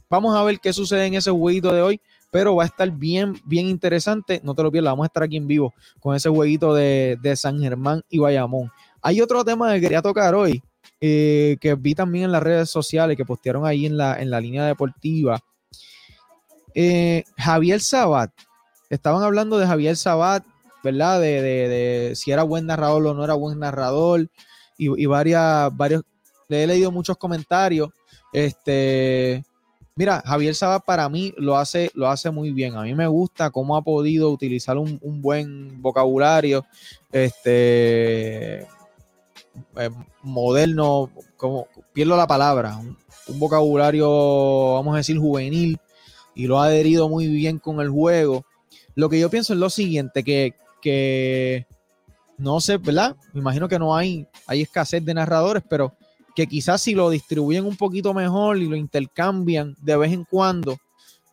vamos 0.08 0.36
a 0.36 0.42
ver 0.44 0.58
qué 0.60 0.72
sucede 0.72 1.06
en 1.06 1.14
ese 1.14 1.30
jueguito 1.30 1.72
de 1.72 1.82
hoy. 1.82 2.00
Pero 2.32 2.54
va 2.54 2.62
a 2.62 2.66
estar 2.66 2.88
bien, 2.90 3.40
bien 3.44 3.66
interesante. 3.66 4.40
No 4.44 4.54
te 4.54 4.62
lo 4.62 4.70
pierdas, 4.70 4.92
vamos 4.92 5.04
a 5.04 5.08
estar 5.08 5.24
aquí 5.24 5.36
en 5.36 5.48
vivo 5.48 5.74
con 5.98 6.14
ese 6.14 6.28
jueguito 6.28 6.72
de, 6.72 7.18
de 7.20 7.34
San 7.34 7.58
Germán 7.58 8.02
y 8.08 8.20
Bayamón. 8.20 8.70
Hay 9.02 9.20
otro 9.20 9.44
tema 9.44 9.72
que 9.74 9.80
quería 9.80 10.00
tocar 10.00 10.34
hoy 10.36 10.62
eh, 11.00 11.56
que 11.60 11.74
vi 11.76 11.94
también 11.94 12.26
en 12.26 12.32
las 12.32 12.42
redes 12.42 12.68
sociales 12.68 13.16
que 13.16 13.24
postearon 13.24 13.64
ahí 13.64 13.86
en 13.86 13.96
la, 13.96 14.20
en 14.20 14.30
la 14.30 14.40
línea 14.40 14.66
deportiva. 14.66 15.40
Eh, 16.74 17.24
Javier 17.37 17.80
Sabat, 17.80 18.30
estaban 18.88 19.22
hablando 19.22 19.59
de 19.59 19.66
Javier 19.66 19.96
Sabat, 19.96 20.44
¿verdad? 20.83 21.20
De, 21.20 22.12
si 22.14 22.30
era 22.30 22.42
buen 22.42 22.66
narrador 22.66 23.06
o 23.06 23.14
no 23.14 23.24
era 23.24 23.35
buen 23.35 23.59
narrador, 23.59 24.28
y, 24.78 25.04
varias, 25.06 25.76
varios, 25.76 26.02
le 26.48 26.64
he 26.64 26.66
leído 26.66 26.90
muchos 26.90 27.18
comentarios. 27.18 27.90
Este, 28.33 29.44
mira, 29.94 30.22
Javier 30.24 30.54
Sabat 30.54 30.85
para 30.85 31.06
mí 31.11 31.35
lo 31.37 31.59
hace, 31.59 31.90
lo 31.94 32.09
hace 32.09 32.30
muy 32.30 32.50
bien. 32.50 32.76
A 32.76 32.83
mí 32.83 32.94
me 32.94 33.06
gusta 33.06 33.50
cómo 33.50 33.76
ha 33.76 33.83
podido 33.83 34.30
utilizar 34.30 34.78
un, 34.78 34.98
buen 35.20 35.83
vocabulario. 35.83 36.64
Este, 37.12 38.61
eh, 39.76 39.90
moderno, 40.22 41.11
como 41.37 41.66
pierdo 41.92 42.16
la 42.16 42.26
palabra, 42.26 42.76
un, 42.76 42.96
vocabulario, 43.38 44.74
vamos 44.74 44.94
a 44.94 44.98
decir, 44.98 45.18
juvenil, 45.18 45.78
y 46.35 46.47
lo 46.47 46.61
ha 46.61 46.66
adherido 46.66 47.09
muy 47.09 47.27
bien 47.29 47.59
con 47.59 47.81
el 47.81 47.88
juego. 47.88 48.45
Lo 48.95 49.09
que 49.09 49.19
yo 49.19 49.31
pienso 49.31 49.53
es 49.53 49.59
lo 49.59 49.71
siguiente, 49.71 50.23
que, 50.25 50.55
que 50.81 51.66
no 52.38 52.61
sé, 52.61 52.79
¿verdad? 52.79 53.16
Me 53.33 53.40
imagino 53.40 53.69
que 53.69 53.79
no 53.79 53.97
hay, 53.97 54.27
hay 54.47 54.62
escasez 54.62 55.05
de 55.05 55.14
narradores, 55.14 55.62
pero 55.69 55.95
que 56.35 56.47
quizás 56.47 56.81
si 56.83 56.95
lo 56.95 57.11
distribuyen 57.11 57.66
un 57.66 57.77
poquito 57.77 58.14
mejor 58.14 58.59
y 58.59 58.69
lo 58.69 58.77
intercambian 58.77 59.77
de 59.81 59.97
vez 59.97 60.12
en 60.12 60.25
cuando, 60.25 60.79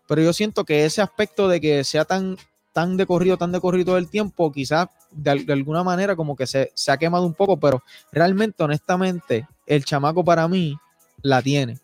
pero 0.07 0.21
yo 0.21 0.33
siento 0.33 0.63
que 0.63 0.85
ese 0.85 1.01
aspecto 1.01 1.47
de 1.47 1.61
que 1.61 1.83
sea 1.83 2.05
tan 2.05 2.37
tan 2.77 2.95
de 2.95 3.07
corrido, 3.07 3.37
tan 3.37 3.51
de 3.51 3.59
corrido 3.59 3.85
todo 3.85 3.97
el 3.97 4.07
tiempo, 4.07 4.51
quizás 4.51 4.89
de, 5.09 5.31
alguna 5.51 5.83
manera 5.83 6.15
como 6.15 6.35
que 6.35 6.45
se, 6.45 6.71
se, 6.75 6.91
ha 6.91 6.97
quemado 6.97 7.25
un 7.25 7.33
poco, 7.33 7.57
pero 7.59 7.81
realmente, 8.11 8.63
honestamente, 8.63 9.47
el 9.65 9.83
chamaco 9.83 10.23
para 10.23 10.47
mí 10.47 10.77
la 11.23 11.41
tiene. 11.41 11.79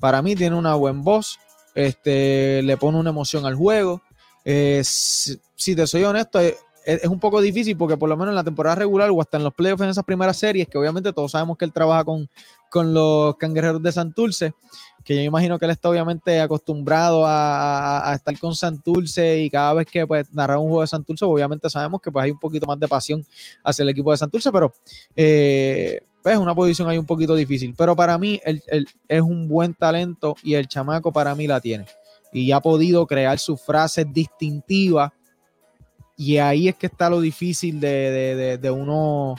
Para 0.00 0.22
mí 0.22 0.34
tiene 0.34 0.56
una 0.56 0.74
buena 0.74 1.00
voz, 1.00 1.38
este, 1.76 2.62
le 2.62 2.76
pone 2.76 2.98
una 2.98 3.10
emoción 3.10 3.46
al 3.46 3.54
juego. 3.54 4.02
Eh, 4.44 4.82
si, 4.84 5.76
te 5.76 5.86
soy 5.86 6.02
honesto, 6.04 6.40
es, 6.40 6.56
es, 6.84 7.04
un 7.04 7.20
poco 7.20 7.40
difícil 7.40 7.76
porque 7.76 7.96
por 7.96 8.08
lo 8.08 8.16
menos 8.16 8.32
en 8.32 8.36
la 8.36 8.44
temporada 8.44 8.76
regular 8.76 9.10
o 9.10 9.20
hasta 9.20 9.36
en 9.36 9.44
los 9.44 9.54
playoffs 9.54 9.82
en 9.82 9.90
esas 9.90 10.04
primeras 10.04 10.38
series, 10.38 10.68
que 10.68 10.78
obviamente 10.78 11.12
todos 11.12 11.32
sabemos 11.32 11.58
que 11.58 11.66
él 11.66 11.72
trabaja 11.72 12.04
con, 12.04 12.28
con 12.70 12.94
los 12.94 13.36
cangrejeros 13.36 13.82
de 13.82 13.92
Santurce, 13.92 14.54
que 15.04 15.14
yo 15.16 15.20
imagino 15.20 15.58
que 15.58 15.66
él 15.66 15.70
está 15.70 15.90
obviamente 15.90 16.40
acostumbrado 16.40 17.24
a, 17.26 18.12
estar 18.14 18.36
con 18.38 18.54
Santurce 18.54 19.38
y 19.40 19.50
cada 19.50 19.74
vez 19.74 19.86
que 19.86 20.06
pues 20.06 20.32
narra 20.32 20.58
un 20.58 20.68
juego 20.68 20.80
de 20.80 20.86
Santurce, 20.88 21.24
obviamente 21.24 21.68
sabemos 21.70 22.00
que 22.00 22.10
pues 22.10 22.24
hay 22.24 22.30
un 22.30 22.40
poquito 22.40 22.66
más 22.66 22.80
de 22.80 22.88
pasión 22.88 23.24
hacia 23.62 23.82
el 23.82 23.90
equipo 23.90 24.10
de 24.10 24.16
Santurce, 24.16 24.50
pero 24.50 24.72
eh, 25.14 26.00
pues, 26.26 26.34
es 26.34 26.42
una 26.42 26.56
posición 26.56 26.88
ahí 26.88 26.98
un 26.98 27.06
poquito 27.06 27.36
difícil. 27.36 27.72
Pero 27.78 27.94
para 27.94 28.18
mí 28.18 28.40
es 29.06 29.22
un 29.22 29.46
buen 29.46 29.74
talento 29.74 30.34
y 30.42 30.54
el 30.54 30.66
chamaco 30.66 31.12
para 31.12 31.36
mí 31.36 31.46
la 31.46 31.60
tiene. 31.60 31.86
Y 32.32 32.50
ha 32.50 32.58
podido 32.58 33.06
crear 33.06 33.38
sus 33.38 33.62
frases 33.62 34.12
distintivas. 34.12 35.12
Y 36.16 36.38
ahí 36.38 36.66
es 36.66 36.74
que 36.74 36.88
está 36.88 37.08
lo 37.08 37.20
difícil 37.20 37.78
de, 37.78 38.58
uno, 38.72 39.36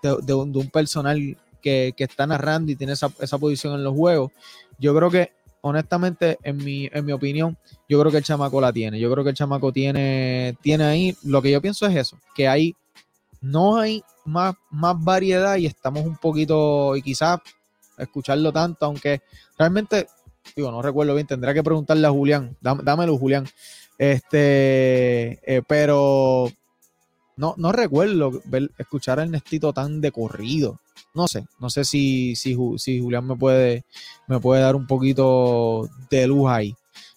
de, 0.00 0.34
un 0.34 0.70
personal 0.70 1.36
que, 1.60 1.92
está 1.98 2.28
narrando 2.28 2.70
y 2.70 2.76
tiene 2.76 2.92
esa, 2.92 3.10
esa, 3.18 3.36
posición 3.36 3.74
en 3.74 3.82
los 3.82 3.96
juegos, 3.96 4.30
yo 4.78 4.94
creo 4.94 5.10
que, 5.10 5.32
honestamente, 5.62 6.38
en 6.44 6.58
mi, 6.58 6.88
en 6.92 7.04
mi 7.06 7.10
opinión, 7.10 7.58
yo 7.88 7.98
creo 7.98 8.12
que 8.12 8.18
el 8.18 8.24
chamaco 8.24 8.60
la 8.60 8.72
tiene. 8.72 9.00
Yo 9.00 9.10
creo 9.10 9.24
que 9.24 9.30
el 9.30 9.36
chamaco 9.36 9.72
tiene, 9.72 10.56
tiene 10.62 10.84
ahí, 10.84 11.16
lo 11.24 11.42
que 11.42 11.50
yo 11.50 11.60
pienso 11.60 11.86
es 11.86 11.96
eso, 11.96 12.18
que 12.36 12.46
hay, 12.46 12.76
no 13.40 13.78
hay 13.78 14.02
más, 14.24 14.54
más 14.70 14.96
variedad 14.98 15.56
y 15.56 15.66
estamos 15.66 16.04
un 16.04 16.16
poquito, 16.16 16.96
y 16.96 17.02
quizás 17.02 17.40
escucharlo 17.96 18.52
tanto, 18.52 18.86
aunque 18.86 19.22
realmente, 19.58 20.06
digo, 20.56 20.70
no 20.70 20.82
recuerdo 20.82 21.14
bien, 21.14 21.26
tendrá 21.26 21.52
que 21.54 21.62
preguntarle 21.62 22.06
a 22.06 22.10
Julián, 22.10 22.56
dámelo 22.60 23.16
Julián. 23.18 23.46
Este, 23.98 25.40
eh, 25.44 25.62
pero 25.66 26.48
no, 27.36 27.54
no 27.56 27.72
recuerdo 27.72 28.40
ver, 28.44 28.70
escuchar 28.78 29.18
a 29.18 29.24
Ernestito 29.24 29.72
tan 29.72 30.00
de 30.00 30.12
corrido. 30.12 30.80
No 31.14 31.26
sé, 31.26 31.46
no 31.58 31.68
sé 31.68 31.84
si, 31.84 32.36
si, 32.36 32.56
si 32.76 33.00
Julián 33.00 33.26
me 33.26 33.36
puede, 33.36 33.84
me 34.28 34.38
puede 34.38 34.62
dar 34.62 34.76
un 34.76 34.86
poquito 34.86 35.88
de 36.10 36.26
luz 36.28 36.48
ahí. 36.48 36.76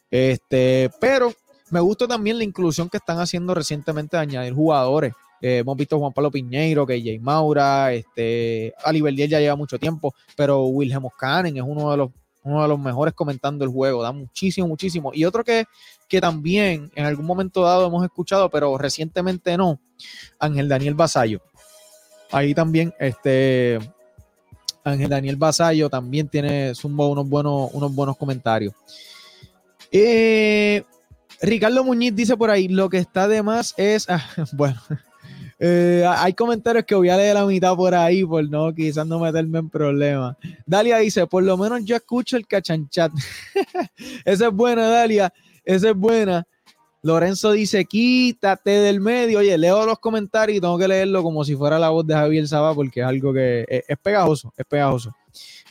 Este, 0.09 0.89
pero 0.99 1.33
me 1.69 1.79
gusta 1.79 2.07
también 2.07 2.37
la 2.37 2.43
inclusión 2.43 2.89
que 2.89 2.97
están 2.97 3.19
haciendo 3.19 3.53
recientemente 3.53 4.17
de 4.17 4.23
añadir 4.23 4.53
jugadores 4.53 5.13
Eh, 5.41 5.59
hemos 5.59 5.75
visto 5.75 5.97
Juan 5.97 6.13
Pablo 6.13 6.31
Piñeiro, 6.31 6.85
que 6.85 7.01
Jay 7.01 7.19
Maura, 7.19 7.93
este, 7.93 8.73
Oliver 8.85 9.13
ya 9.15 9.39
lleva 9.39 9.55
mucho 9.55 9.79
tiempo, 9.79 10.13
pero 10.35 10.65
Wilhelm 10.65 11.05
Oscanen 11.05 11.57
es 11.57 11.63
uno 11.65 11.91
de 11.91 11.97
los 11.97 12.09
uno 12.43 12.61
de 12.61 12.67
los 12.67 12.79
mejores 12.79 13.13
comentando 13.13 13.63
el 13.63 13.71
juego, 13.71 14.01
da 14.01 14.11
muchísimo, 14.11 14.67
muchísimo. 14.67 15.11
Y 15.13 15.25
otro 15.25 15.43
que, 15.43 15.65
que 16.07 16.19
también 16.19 16.91
en 16.95 17.05
algún 17.05 17.25
momento 17.25 17.61
dado 17.61 17.85
hemos 17.85 18.03
escuchado, 18.03 18.49
pero 18.49 18.77
recientemente 18.77 19.55
no, 19.57 19.79
Ángel 20.39 20.67
Daniel 20.67 20.95
Basayo. 20.95 21.41
Ahí 22.31 22.53
también, 22.53 22.93
este, 22.99 23.79
Ángel 24.83 25.09
Daniel 25.09 25.35
Basayo 25.35 25.89
también 25.89 26.27
tiene 26.29 26.73
unos 26.83 27.29
buenos, 27.29 27.69
unos 27.73 27.93
buenos 27.93 28.17
comentarios. 28.17 28.73
Eh, 29.91 30.83
Ricardo 31.41 31.83
Muñiz 31.83 32.15
dice 32.15 32.37
por 32.37 32.49
ahí, 32.49 32.67
lo 32.67 32.89
que 32.89 32.97
está 32.97 33.27
de 33.27 33.43
más 33.43 33.73
es, 33.77 34.07
bueno, 34.53 34.81
eh, 35.63 36.03
hay 36.07 36.33
comentarios 36.33 36.85
que 36.85 36.95
voy 36.95 37.09
a 37.09 37.17
leer 37.17 37.35
la 37.35 37.45
mitad 37.45 37.75
por 37.75 37.93
ahí, 37.93 38.25
por 38.25 38.49
no, 38.49 38.73
quizás 38.73 39.05
no 39.05 39.19
meterme 39.19 39.59
en 39.59 39.69
problemas. 39.69 40.35
Dalia 40.65 40.97
dice, 40.97 41.27
por 41.27 41.43
lo 41.43 41.55
menos 41.55 41.85
yo 41.85 41.95
escucho 41.95 42.35
el 42.35 42.47
cachanchat. 42.47 43.11
esa 44.25 44.47
es 44.47 44.51
buena, 44.51 44.87
Dalia, 44.87 45.31
esa 45.63 45.89
es 45.91 45.95
buena. 45.95 46.47
Lorenzo 47.03 47.51
dice, 47.51 47.85
quítate 47.85 48.71
del 48.71 49.01
medio. 49.01 49.37
Oye, 49.37 49.55
leo 49.55 49.85
los 49.85 49.99
comentarios 49.99 50.57
y 50.57 50.61
tengo 50.61 50.79
que 50.79 50.87
leerlo 50.87 51.21
como 51.21 51.45
si 51.45 51.55
fuera 51.55 51.77
la 51.77 51.89
voz 51.89 52.07
de 52.07 52.15
Javier 52.15 52.47
Saba 52.47 52.73
porque 52.73 53.01
es 53.01 53.05
algo 53.05 53.31
que 53.31 53.63
es, 53.87 53.97
pegajoso, 53.99 54.51
es 54.57 54.65
pegajoso. 54.65 55.15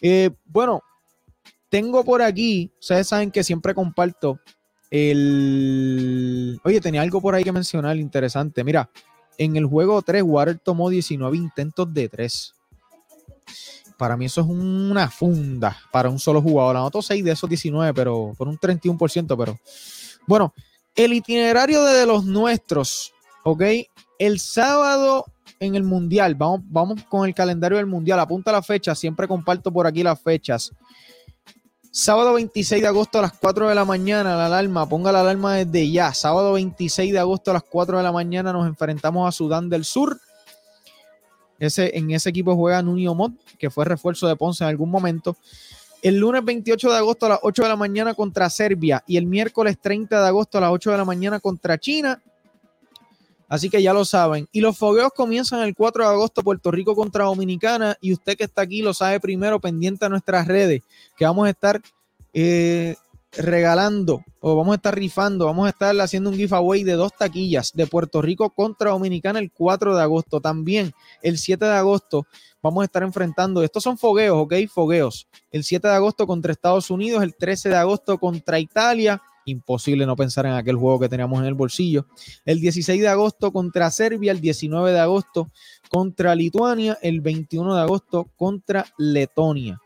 Eh, 0.00 0.31
bueno, 0.44 0.85
tengo 1.68 2.05
por 2.05 2.22
aquí, 2.22 2.70
ustedes 2.79 3.09
saben 3.09 3.33
que 3.33 3.42
siempre 3.42 3.74
comparto 3.74 4.38
el... 4.88 6.61
Oye, 6.62 6.81
tenía 6.81 7.03
algo 7.03 7.20
por 7.20 7.35
ahí 7.35 7.42
que 7.42 7.50
mencionar 7.50 7.96
interesante. 7.96 8.62
Mira, 8.62 8.88
en 9.40 9.57
el 9.57 9.64
juego 9.64 10.03
3, 10.03 10.22
Water 10.22 10.59
tomó 10.59 10.90
19 10.90 11.35
intentos 11.35 11.92
de 11.94 12.11
3. 12.11 12.55
Para 13.96 14.14
mí 14.14 14.26
eso 14.26 14.42
es 14.42 14.46
una 14.46 15.09
funda 15.09 15.79
para 15.90 16.11
un 16.11 16.18
solo 16.18 16.42
jugador. 16.42 16.76
Anotó 16.76 17.00
6 17.00 17.24
de 17.24 17.33
esos 17.33 17.48
19, 17.48 17.94
pero 17.94 18.35
por 18.37 18.48
un 18.48 18.59
31%, 18.59 19.35
pero... 19.38 19.59
Bueno, 20.26 20.53
el 20.94 21.14
itinerario 21.14 21.83
de 21.85 22.05
los 22.05 22.26
nuestros, 22.26 23.14
¿ok? 23.42 23.62
El 24.18 24.40
sábado 24.40 25.24
en 25.59 25.74
el 25.74 25.85
Mundial, 25.85 26.35
vamos, 26.35 26.61
vamos 26.64 27.03
con 27.05 27.26
el 27.26 27.35
calendario 27.35 27.79
del 27.79 27.87
Mundial, 27.87 28.20
apunta 28.20 28.53
la 28.53 28.62
fecha, 28.62 28.94
siempre 28.94 29.26
comparto 29.26 29.72
por 29.72 29.87
aquí 29.87 30.03
las 30.03 30.20
fechas. 30.20 30.70
Sábado 31.92 32.35
26 32.35 32.83
de 32.83 32.87
agosto 32.87 33.18
a 33.18 33.22
las 33.22 33.33
4 33.33 33.68
de 33.68 33.74
la 33.74 33.85
mañana, 33.85 34.37
la 34.37 34.46
alarma, 34.46 34.88
ponga 34.88 35.11
la 35.11 35.22
alarma 35.22 35.57
desde 35.57 35.90
ya. 35.90 36.14
Sábado 36.14 36.53
26 36.53 37.12
de 37.12 37.18
agosto 37.18 37.50
a 37.50 37.55
las 37.55 37.64
4 37.64 37.96
de 37.96 38.05
la 38.05 38.12
mañana 38.12 38.53
nos 38.53 38.68
enfrentamos 38.68 39.29
a 39.29 39.33
Sudán 39.33 39.68
del 39.68 39.85
Sur. 39.85 40.20
Ese, 41.59 41.98
en 41.98 42.12
ese 42.12 42.31
equipo 42.31 42.55
juega 42.55 42.81
Nunio 42.81 43.12
Mod, 43.16 43.33
que 43.59 43.70
fue 43.70 43.85
refuerzo 43.85 44.29
de 44.29 44.37
Ponce 44.37 44.62
en 44.62 44.70
algún 44.70 44.88
momento. 44.88 45.37
El 46.00 46.18
lunes 46.18 46.44
28 46.44 46.90
de 46.90 46.96
agosto 46.96 47.26
a 47.26 47.31
las 47.31 47.40
8 47.42 47.64
de 47.64 47.68
la 47.68 47.76
mañana 47.76 48.14
contra 48.14 48.48
Serbia 48.48 49.03
y 49.09 49.16
el 49.16 49.26
miércoles 49.26 49.76
30 49.81 50.20
de 50.20 50.29
agosto 50.29 50.59
a 50.59 50.61
las 50.61 50.70
8 50.70 50.92
de 50.92 50.96
la 50.96 51.05
mañana 51.05 51.40
contra 51.40 51.76
China. 51.76 52.22
Así 53.50 53.68
que 53.68 53.82
ya 53.82 53.92
lo 53.92 54.04
saben. 54.04 54.48
Y 54.52 54.60
los 54.60 54.78
fogueos 54.78 55.10
comienzan 55.12 55.60
el 55.62 55.74
4 55.74 56.04
de 56.04 56.10
agosto, 56.10 56.42
Puerto 56.42 56.70
Rico 56.70 56.94
contra 56.94 57.24
Dominicana. 57.24 57.96
Y 58.00 58.12
usted 58.12 58.36
que 58.38 58.44
está 58.44 58.62
aquí 58.62 58.80
lo 58.80 58.94
sabe 58.94 59.18
primero, 59.18 59.60
pendiente 59.60 60.06
a 60.06 60.08
nuestras 60.08 60.46
redes, 60.46 60.82
que 61.16 61.24
vamos 61.24 61.48
a 61.48 61.50
estar 61.50 61.82
eh, 62.32 62.94
regalando 63.32 64.24
o 64.38 64.54
vamos 64.54 64.74
a 64.74 64.76
estar 64.76 64.94
rifando, 64.94 65.46
vamos 65.46 65.66
a 65.66 65.70
estar 65.70 66.00
haciendo 66.00 66.30
un 66.30 66.36
giveaway 66.36 66.84
de 66.84 66.92
dos 66.92 67.12
taquillas 67.12 67.72
de 67.74 67.88
Puerto 67.88 68.22
Rico 68.22 68.50
contra 68.50 68.90
Dominicana 68.90 69.40
el 69.40 69.50
4 69.50 69.96
de 69.96 70.02
agosto. 70.02 70.40
También 70.40 70.92
el 71.20 71.36
7 71.36 71.64
de 71.64 71.72
agosto 71.72 72.26
vamos 72.62 72.82
a 72.82 72.84
estar 72.84 73.02
enfrentando, 73.02 73.64
estos 73.64 73.82
son 73.82 73.98
fogueos, 73.98 74.38
¿ok? 74.38 74.54
Fogueos. 74.72 75.26
El 75.50 75.64
7 75.64 75.88
de 75.88 75.94
agosto 75.94 76.24
contra 76.24 76.52
Estados 76.52 76.88
Unidos, 76.88 77.24
el 77.24 77.34
13 77.34 77.70
de 77.70 77.76
agosto 77.76 78.16
contra 78.18 78.60
Italia 78.60 79.20
imposible 79.44 80.07
no 80.07 80.16
pensar 80.16 80.46
en 80.46 80.53
aquel 80.53 80.76
juego 80.76 81.00
que 81.00 81.09
teníamos 81.09 81.40
en 81.40 81.46
el 81.46 81.55
bolsillo. 81.55 82.07
El 82.44 82.61
16 82.61 83.00
de 83.00 83.09
agosto 83.09 83.53
contra 83.53 83.90
Serbia, 83.90 84.33
el 84.33 84.40
19 84.40 84.92
de 84.92 85.00
agosto 85.00 85.50
contra 85.88 86.35
Lituania, 86.35 86.98
el 87.03 87.20
21 87.20 87.74
de 87.74 87.81
agosto 87.81 88.31
contra 88.37 88.87
Letonia. 88.98 89.81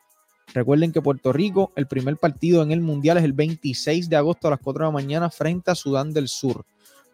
Recuerden 0.53 0.93
que 0.93 1.03
Puerto 1.03 1.33
Rico, 1.33 1.73
el 1.75 1.87
primer 1.87 2.17
partido 2.17 2.63
en 2.63 2.71
el 2.71 2.81
Mundial 2.81 3.17
es 3.19 3.25
el 3.25 3.33
26 3.33 4.09
de 4.09 4.17
agosto 4.17 4.47
a 4.47 4.53
las 4.53 4.61
4 4.61 4.85
de 4.85 4.89
la 4.89 4.93
mañana 4.93 5.31
frente 5.31 5.71
a 5.71 5.75
Sudán 5.75 6.13
del 6.13 6.29
Sur. 6.29 6.65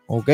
¿Ok? 0.06 0.28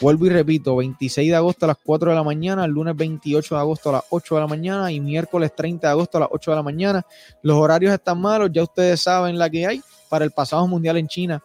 Vuelvo 0.00 0.26
y 0.26 0.28
repito, 0.30 0.76
26 0.76 1.30
de 1.30 1.36
agosto 1.36 1.66
a 1.66 1.68
las 1.68 1.76
4 1.84 2.10
de 2.10 2.16
la 2.16 2.22
mañana, 2.22 2.64
el 2.64 2.72
lunes 2.72 2.96
28 2.96 3.54
de 3.54 3.60
agosto 3.60 3.90
a 3.90 3.92
las 3.92 4.04
8 4.10 4.34
de 4.34 4.40
la 4.40 4.46
mañana 4.46 4.90
y 4.90 5.00
miércoles 5.00 5.54
30 5.54 5.86
de 5.86 5.90
agosto 5.92 6.18
a 6.18 6.22
las 6.22 6.30
8 6.32 6.50
de 6.50 6.56
la 6.56 6.62
mañana. 6.62 7.06
Los 7.42 7.56
horarios 7.56 7.92
están 7.92 8.20
malos, 8.20 8.50
ya 8.52 8.62
ustedes 8.62 9.00
saben 9.00 9.38
la 9.38 9.48
que 9.48 9.66
hay 9.66 9.80
para 10.08 10.24
el 10.24 10.32
pasado 10.32 10.66
mundial 10.66 10.96
en 10.96 11.06
China 11.06 11.42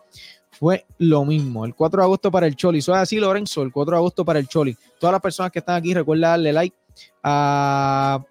fue 0.60 0.86
lo 0.98 1.24
mismo. 1.24 1.66
El 1.66 1.74
4 1.74 2.02
de 2.02 2.04
agosto 2.04 2.30
para 2.30 2.46
el 2.46 2.56
Choli. 2.56 2.80
Eso 2.80 2.94
es 2.94 2.98
así, 3.00 3.18
Lorenzo. 3.18 3.62
El 3.62 3.72
4 3.72 3.92
de 3.92 3.98
agosto 3.98 4.26
para 4.26 4.40
el 4.40 4.48
Choli. 4.48 4.76
Todas 5.00 5.14
las 5.14 5.22
personas 5.22 5.54
que 5.54 5.60
están 5.60 5.78
aquí, 5.78 5.94
recuerda 5.94 6.32
darle 6.32 6.52
like 6.52 6.76
a, 7.24 8.22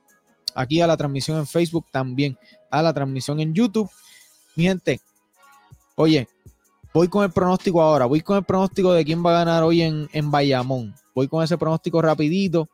aquí 0.55 0.83
a 0.83 0.87
la 0.87 0.97
transmisión 0.99 1.39
en 1.39 1.47
Facebook 1.47 1.87
también, 1.91 2.39
a 2.71 2.83
la 2.83 2.93
transmisión 2.93 3.41
en 3.41 3.55
YouTube. 3.55 3.91
Mi 4.57 4.65
gente, 4.65 5.01
oye, 5.95 6.29
voy 6.99 7.07
con 7.07 7.23
el 7.23 7.31
pronóstico 7.31 7.81
ahora. 7.81 8.07
Voy 8.07 8.23
con 8.23 8.39
el 8.39 8.43
pronóstico 8.43 8.93
de 8.93 9.05
quién 9.05 9.25
va 9.25 9.31
a 9.31 9.45
ganar 9.45 9.63
hoy 9.63 9.83
en, 9.83 10.09
en 10.13 10.33
Bayamón. 10.33 10.93
Voy 11.15 11.29
con 11.29 11.45
ese 11.45 11.57
pronóstico 11.57 12.03
rapidito. 12.03 12.69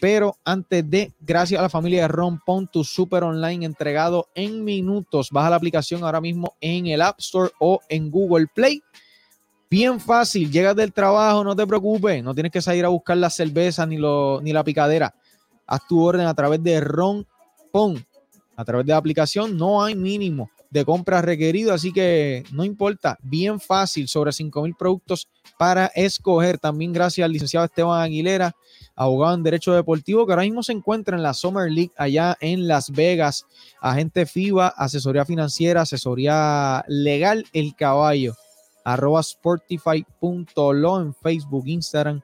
Pero 0.00 0.36
antes 0.44 0.88
de, 0.88 1.12
gracias 1.20 1.58
a 1.58 1.62
la 1.64 1.68
familia 1.68 2.02
de 2.02 2.08
Ron, 2.08 2.38
pon 2.38 2.68
tu 2.68 2.84
super 2.84 3.24
online 3.24 3.66
entregado 3.66 4.28
en 4.36 4.62
minutos. 4.62 5.30
Baja 5.32 5.50
la 5.50 5.56
aplicación 5.56 6.04
ahora 6.04 6.20
mismo 6.20 6.54
en 6.60 6.86
el 6.86 7.02
App 7.02 7.18
Store 7.18 7.50
o 7.58 7.80
en 7.88 8.08
Google 8.08 8.46
Play. 8.54 8.80
Bien 9.68 9.98
fácil, 9.98 10.52
llegas 10.52 10.76
del 10.76 10.92
trabajo, 10.92 11.42
no 11.42 11.56
te 11.56 11.66
preocupes, 11.66 12.22
no 12.22 12.34
tienes 12.34 12.52
que 12.52 12.62
salir 12.62 12.84
a 12.84 12.88
buscar 12.88 13.16
la 13.16 13.30
cerveza 13.30 13.84
ni, 13.84 13.96
lo, 13.98 14.40
ni 14.42 14.52
la 14.52 14.62
picadera. 14.62 15.12
Haz 15.66 15.80
tu 15.88 16.00
orden 16.00 16.28
a 16.28 16.34
través 16.34 16.62
de 16.62 16.80
Ron 16.80 17.26
Pon. 17.72 18.06
A 18.54 18.64
través 18.64 18.86
de 18.86 18.92
la 18.92 18.98
aplicación 18.98 19.56
no 19.56 19.82
hay 19.82 19.96
mínimo 19.96 20.50
de 20.74 20.84
compras 20.84 21.24
requerido, 21.24 21.72
así 21.72 21.92
que 21.92 22.42
no 22.50 22.64
importa, 22.64 23.16
bien 23.22 23.60
fácil, 23.60 24.08
sobre 24.08 24.32
5 24.32 24.62
mil 24.62 24.74
productos 24.74 25.28
para 25.56 25.86
escoger. 25.94 26.58
También 26.58 26.92
gracias 26.92 27.24
al 27.24 27.30
licenciado 27.30 27.64
Esteban 27.64 28.02
Aguilera 28.02 28.56
abogado 28.96 29.36
en 29.36 29.44
Derecho 29.44 29.72
Deportivo, 29.72 30.26
que 30.26 30.32
ahora 30.32 30.42
mismo 30.42 30.64
se 30.64 30.72
encuentra 30.72 31.16
en 31.16 31.22
la 31.22 31.32
Summer 31.32 31.70
League 31.70 31.92
allá 31.96 32.36
en 32.40 32.66
Las 32.66 32.90
Vegas. 32.90 33.46
Agente 33.80 34.26
FIBA, 34.26 34.66
asesoría 34.66 35.24
financiera, 35.24 35.82
asesoría 35.82 36.84
legal, 36.88 37.44
el 37.52 37.76
caballo. 37.76 38.34
Arroba 38.84 39.22
sportify.lo 39.22 41.00
en 41.00 41.14
Facebook, 41.14 41.68
Instagram 41.68 42.20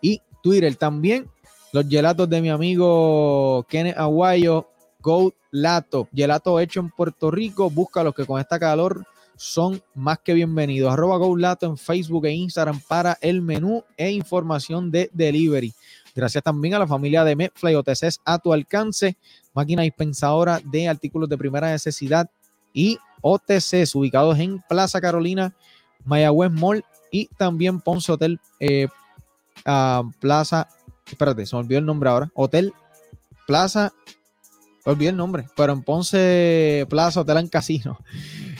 y 0.00 0.22
Twitter. 0.40 0.76
También 0.76 1.28
los 1.72 1.88
gelatos 1.88 2.30
de 2.30 2.40
mi 2.42 2.50
amigo 2.50 3.66
Kenneth 3.68 3.98
Aguayo, 3.98 4.68
Gold 5.08 5.32
Lato, 5.50 6.06
gelato 6.14 6.60
hecho 6.60 6.80
en 6.80 6.90
Puerto 6.90 7.30
Rico. 7.30 7.70
Búscalos 7.70 8.14
que 8.14 8.26
con 8.26 8.38
esta 8.38 8.58
calor 8.58 9.06
son 9.36 9.82
más 9.94 10.18
que 10.18 10.34
bienvenidos. 10.34 10.92
Arroba 10.92 11.18
Lato 11.38 11.64
en 11.64 11.78
Facebook 11.78 12.26
e 12.26 12.32
Instagram 12.32 12.78
para 12.86 13.16
el 13.22 13.40
menú 13.40 13.82
e 13.96 14.10
información 14.10 14.90
de 14.90 15.08
delivery. 15.14 15.72
Gracias 16.14 16.44
también 16.44 16.74
a 16.74 16.78
la 16.78 16.86
familia 16.86 17.24
de 17.24 17.36
Medfly 17.36 17.74
OTCs 17.74 18.20
a 18.22 18.38
tu 18.38 18.52
alcance, 18.52 19.16
máquina 19.54 19.80
dispensadora 19.80 20.60
de 20.62 20.88
artículos 20.88 21.30
de 21.30 21.38
primera 21.38 21.70
necesidad 21.70 22.28
y 22.74 22.98
OTCs 23.22 23.94
ubicados 23.94 24.38
en 24.38 24.62
Plaza 24.68 25.00
Carolina, 25.00 25.56
Mayagüez 26.04 26.52
Mall 26.52 26.84
y 27.10 27.28
también 27.38 27.80
Ponce 27.80 28.12
Hotel 28.12 28.38
eh, 28.60 28.88
Plaza, 30.20 30.68
espérate, 31.06 31.46
se 31.46 31.56
me 31.56 31.60
olvidó 31.60 31.78
el 31.78 31.86
nombre 31.86 32.10
ahora, 32.10 32.30
Hotel 32.34 32.74
Plaza, 33.46 33.94
olvidé 34.90 35.10
el 35.10 35.16
nombre, 35.16 35.46
pero 35.56 35.72
en 35.72 35.82
Ponce 35.82 36.86
Plaza 36.88 37.20
Hotel 37.20 37.48
Casino. 37.50 37.98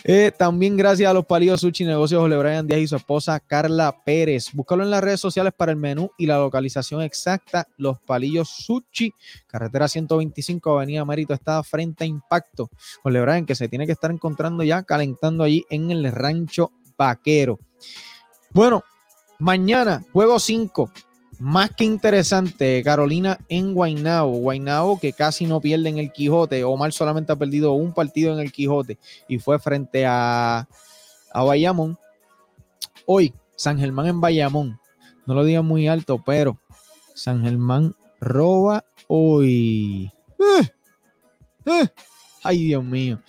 Eh, 0.04 0.32
también 0.36 0.76
gracias 0.76 1.10
a 1.10 1.14
los 1.14 1.26
palillos 1.26 1.60
Sushi 1.60 1.84
Negocios 1.84 2.20
José 2.20 2.36
Brian 2.36 2.66
Díaz 2.66 2.80
y 2.80 2.86
su 2.86 2.96
esposa 2.96 3.40
Carla 3.40 4.04
Pérez. 4.04 4.52
Búscalo 4.52 4.82
en 4.82 4.90
las 4.90 5.02
redes 5.02 5.20
sociales 5.20 5.52
para 5.56 5.72
el 5.72 5.78
menú 5.78 6.10
y 6.16 6.26
la 6.26 6.38
localización 6.38 7.02
exacta. 7.02 7.66
Los 7.76 7.98
palillos 8.00 8.48
Sushi, 8.48 9.12
carretera 9.46 9.88
125, 9.88 10.70
Avenida 10.70 11.04
Mérito, 11.04 11.34
está 11.34 11.62
frente 11.62 12.04
a 12.04 12.06
Impacto. 12.06 12.70
José 13.02 13.20
Brian, 13.20 13.46
que 13.46 13.54
se 13.54 13.68
tiene 13.68 13.86
que 13.86 13.92
estar 13.92 14.10
encontrando 14.10 14.62
ya 14.62 14.82
calentando 14.82 15.44
allí 15.44 15.64
en 15.70 15.90
el 15.90 16.10
rancho 16.12 16.72
vaquero. 16.96 17.58
Bueno, 18.50 18.82
mañana, 19.38 20.04
juego 20.12 20.38
5 20.38 20.90
más 21.38 21.70
que 21.70 21.84
interesante, 21.84 22.82
Carolina 22.82 23.38
en 23.48 23.74
Guaynabo. 23.74 24.32
Guaynabo 24.38 24.98
que 24.98 25.12
casi 25.12 25.46
no 25.46 25.60
pierde 25.60 25.88
en 25.88 25.98
el 25.98 26.12
Quijote. 26.12 26.64
Omar 26.64 26.92
solamente 26.92 27.32
ha 27.32 27.36
perdido 27.36 27.72
un 27.72 27.92
partido 27.92 28.32
en 28.32 28.40
el 28.40 28.52
Quijote 28.52 28.98
y 29.28 29.38
fue 29.38 29.58
frente 29.58 30.04
a, 30.06 30.68
a 31.32 31.42
Bayamón. 31.42 31.98
Hoy, 33.06 33.32
San 33.56 33.78
Germán 33.78 34.06
en 34.06 34.20
Bayamón. 34.20 34.80
No 35.26 35.34
lo 35.34 35.44
digan 35.44 35.64
muy 35.64 35.88
alto, 35.88 36.22
pero 36.24 36.58
San 37.14 37.42
Germán 37.42 37.94
roba 38.20 38.84
hoy. 39.06 40.12
Eh, 40.38 40.68
eh. 41.66 41.88
Ay, 42.42 42.64
Dios 42.64 42.84
mío. 42.84 43.20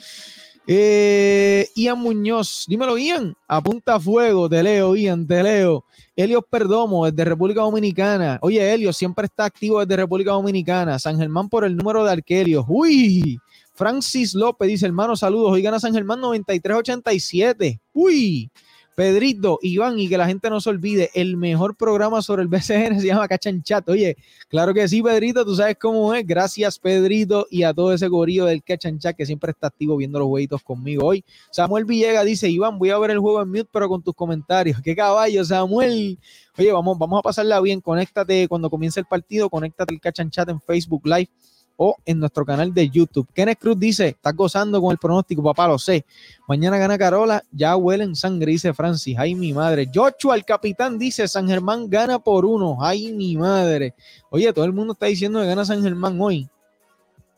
Eh, 0.71 1.67
Ian 1.73 1.97
Muñoz, 1.97 2.65
dímelo, 2.67 2.95
Ian. 2.95 3.35
Apunta 3.47 3.95
a 3.95 3.99
fuego, 3.99 4.47
te 4.47 4.61
leo, 4.61 4.95
Ian, 4.95 5.25
te 5.25 5.41
leo. 5.41 5.83
Helios 6.15 6.43
Perdomo, 6.47 7.07
desde 7.07 7.25
República 7.25 7.61
Dominicana. 7.61 8.37
Oye, 8.43 8.71
Helios 8.71 8.95
siempre 8.95 9.25
está 9.25 9.45
activo 9.45 9.79
desde 9.79 9.95
República 9.95 10.29
Dominicana. 10.29 10.99
San 10.99 11.17
Germán 11.17 11.49
por 11.49 11.65
el 11.65 11.75
número 11.75 12.03
de 12.03 12.11
Arquelios. 12.11 12.65
Uy, 12.67 13.39
Francis 13.73 14.35
López 14.35 14.67
dice, 14.67 14.85
hermano, 14.85 15.15
saludos. 15.15 15.53
Hoy 15.53 15.63
gana 15.63 15.79
San 15.79 15.91
Germán 15.91 16.19
93-87. 16.21 17.79
Uy, 17.91 18.51
Pedrito, 18.99 19.59
Iván, 19.61 19.97
y 19.97 20.09
que 20.09 20.17
la 20.17 20.27
gente 20.27 20.49
no 20.49 20.59
se 20.59 20.69
olvide, 20.69 21.09
el 21.13 21.37
mejor 21.37 21.77
programa 21.77 22.21
sobre 22.21 22.41
el 22.41 22.49
BCN 22.49 22.99
se 22.99 23.07
llama 23.07 23.29
Cachanchat. 23.29 23.87
Oye, 23.87 24.17
claro 24.49 24.73
que 24.73 24.85
sí, 24.89 25.01
Pedrito, 25.01 25.45
tú 25.45 25.55
sabes 25.55 25.77
cómo 25.79 26.13
es. 26.13 26.27
Gracias, 26.27 26.77
Pedrito, 26.77 27.47
y 27.49 27.63
a 27.63 27.73
todo 27.73 27.93
ese 27.93 28.09
gorillo 28.09 28.43
del 28.43 28.61
Cachanchat 28.61 29.15
que 29.15 29.25
siempre 29.25 29.51
está 29.51 29.67
activo 29.67 29.95
viendo 29.95 30.19
los 30.19 30.27
jueguitos 30.27 30.61
conmigo 30.63 31.05
hoy. 31.05 31.23
Samuel 31.49 31.85
Villega 31.85 32.25
dice, 32.25 32.49
Iván, 32.49 32.77
voy 32.77 32.89
a 32.89 32.97
ver 32.97 33.11
el 33.11 33.19
juego 33.19 33.41
en 33.41 33.47
mute, 33.47 33.69
pero 33.71 33.87
con 33.87 34.03
tus 34.03 34.13
comentarios. 34.13 34.81
Qué 34.83 34.93
caballo, 34.93 35.45
Samuel. 35.45 36.19
Oye, 36.57 36.73
vamos, 36.73 36.97
vamos 36.99 37.19
a 37.19 37.21
pasarla 37.21 37.61
bien. 37.61 37.79
Conéctate 37.79 38.49
cuando 38.49 38.69
comience 38.69 38.99
el 38.99 39.05
partido, 39.05 39.49
conéctate 39.49 39.93
el 39.93 40.01
Cachanchat 40.01 40.49
en 40.49 40.59
Facebook 40.59 41.07
Live 41.07 41.29
o 41.81 41.95
en 42.05 42.19
nuestro 42.19 42.45
canal 42.45 42.73
de 42.73 42.89
YouTube. 42.89 43.25
Kenneth 43.33 43.57
Cruz 43.57 43.79
dice, 43.79 44.09
está 44.09 44.33
gozando 44.33 44.81
con 44.81 44.91
el 44.91 44.97
pronóstico, 44.97 45.41
papá, 45.41 45.65
lo 45.65 45.79
sé. 45.79 46.05
Mañana 46.45 46.77
gana 46.77 46.97
Carola, 46.97 47.41
ya 47.53 47.77
huelen 47.77 48.17
sangre, 48.17 48.51
dice 48.51 48.73
Francis. 48.73 49.17
Ay, 49.17 49.33
mi 49.33 49.53
madre. 49.53 49.89
Joshua, 49.91 50.35
el 50.35 50.43
capitán, 50.43 50.99
dice, 50.99 51.25
San 51.29 51.47
Germán 51.47 51.89
gana 51.89 52.19
por 52.19 52.45
uno. 52.45 52.79
Ay, 52.81 53.13
mi 53.13 53.37
madre. 53.37 53.95
Oye, 54.29 54.51
todo 54.51 54.65
el 54.65 54.73
mundo 54.73 54.91
está 54.91 55.05
diciendo 55.05 55.39
que 55.39 55.47
gana 55.47 55.63
San 55.63 55.81
Germán 55.81 56.19
hoy. 56.19 56.49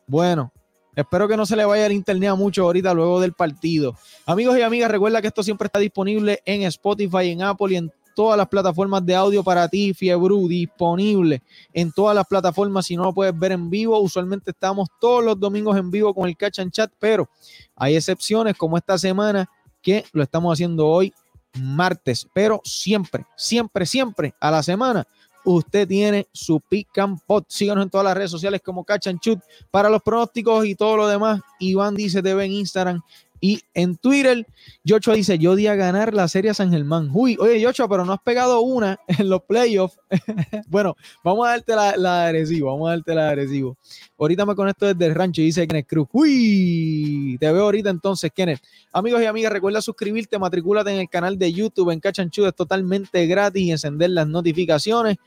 Bueno, 0.07 0.51
Espero 0.93 1.25
que 1.25 1.37
no 1.37 1.45
se 1.45 1.55
le 1.55 1.63
vaya 1.63 1.85
el 1.85 1.93
internet 1.93 2.31
a 2.31 2.35
mucho 2.35 2.63
ahorita 2.63 2.93
luego 2.93 3.21
del 3.21 3.31
partido. 3.31 3.95
Amigos 4.25 4.57
y 4.57 4.61
amigas, 4.61 4.91
recuerda 4.91 5.21
que 5.21 5.29
esto 5.29 5.41
siempre 5.41 5.67
está 5.67 5.79
disponible 5.79 6.41
en 6.43 6.63
Spotify, 6.63 7.29
en 7.29 7.43
Apple 7.43 7.73
y 7.73 7.77
en 7.77 7.93
todas 8.15 8.37
las 8.37 8.47
plataformas 8.47 9.05
de 9.05 9.15
audio 9.15 9.43
para 9.43 9.67
ti, 9.67 9.93
Fiebru, 9.93 10.47
disponible 10.47 11.41
en 11.73 11.91
todas 11.91 12.15
las 12.15 12.25
plataformas. 12.25 12.85
Si 12.85 12.95
no 12.95 13.03
lo 13.03 13.13
puedes 13.13 13.37
ver 13.37 13.51
en 13.51 13.69
vivo, 13.69 13.99
usualmente 13.99 14.51
estamos 14.51 14.89
todos 14.99 15.23
los 15.23 15.39
domingos 15.39 15.77
en 15.77 15.91
vivo 15.91 16.13
con 16.13 16.27
el 16.27 16.37
Catch 16.37 16.59
and 16.59 16.71
Chat, 16.71 16.91
pero 16.99 17.29
hay 17.75 17.95
excepciones 17.95 18.55
como 18.57 18.77
esta 18.77 18.97
semana 18.97 19.49
que 19.81 20.05
lo 20.13 20.23
estamos 20.23 20.53
haciendo 20.53 20.87
hoy 20.87 21.13
martes, 21.59 22.27
pero 22.33 22.61
siempre, 22.63 23.25
siempre, 23.35 23.85
siempre 23.85 24.33
a 24.39 24.51
la 24.51 24.63
semana 24.63 25.05
usted 25.43 25.87
tiene 25.87 26.27
su 26.31 26.59
pick 26.59 26.97
and 26.99 27.19
pot. 27.25 27.45
Síganos 27.47 27.83
en 27.83 27.89
todas 27.89 28.05
las 28.05 28.15
redes 28.15 28.31
sociales 28.31 28.61
como 28.63 28.83
Catch 28.83 29.07
and 29.07 29.19
Shoot 29.19 29.39
para 29.69 29.89
los 29.89 30.01
pronósticos 30.01 30.65
y 30.65 30.75
todo 30.75 30.97
lo 30.97 31.07
demás. 31.07 31.41
Iván 31.59 31.95
dice 31.95 32.21
TV 32.21 32.45
en 32.45 32.51
Instagram 32.53 33.01
y 33.43 33.59
en 33.73 33.97
Twitter, 33.97 34.45
Yocho 34.83 35.13
dice, 35.13 35.39
yo 35.39 35.55
di 35.55 35.65
a 35.65 35.73
ganar 35.73 36.13
la 36.13 36.27
serie 36.27 36.53
San 36.53 36.71
Germán. 36.71 37.09
Uy, 37.11 37.35
oye, 37.39 37.59
Yocho, 37.59 37.89
pero 37.89 38.05
no 38.05 38.13
has 38.13 38.21
pegado 38.21 38.61
una 38.61 38.99
en 39.07 39.29
los 39.29 39.41
playoffs. 39.41 39.97
bueno, 40.67 40.95
vamos 41.23 41.47
a 41.47 41.51
darte 41.51 41.75
la, 41.75 41.97
la 41.97 42.25
agresivo, 42.27 42.67
vamos 42.71 42.87
a 42.87 42.91
darte 42.91 43.15
la 43.15 43.29
agresivo. 43.29 43.77
Ahorita 44.19 44.45
me 44.45 44.55
conecto 44.55 44.85
desde 44.85 45.07
el 45.07 45.15
rancho 45.15 45.41
y 45.41 45.45
dice 45.45 45.67
Kenneth 45.67 45.87
Cruz. 45.87 46.07
Uy, 46.11 47.35
te 47.39 47.51
veo 47.51 47.63
ahorita 47.63 47.89
entonces, 47.89 48.29
Kenneth. 48.31 48.61
Amigos 48.93 49.23
y 49.23 49.25
amigas, 49.25 49.51
recuerda 49.51 49.81
suscribirte, 49.81 50.37
matricúlate 50.37 50.91
en 50.91 50.99
el 50.99 51.09
canal 51.09 51.35
de 51.39 51.51
YouTube 51.51 51.89
en 51.89 51.99
Cachanchudo, 51.99 52.49
es 52.49 52.55
totalmente 52.55 53.25
gratis 53.25 53.63
y 53.63 53.71
encender 53.71 54.11
las 54.11 54.27
notificaciones. 54.27 55.17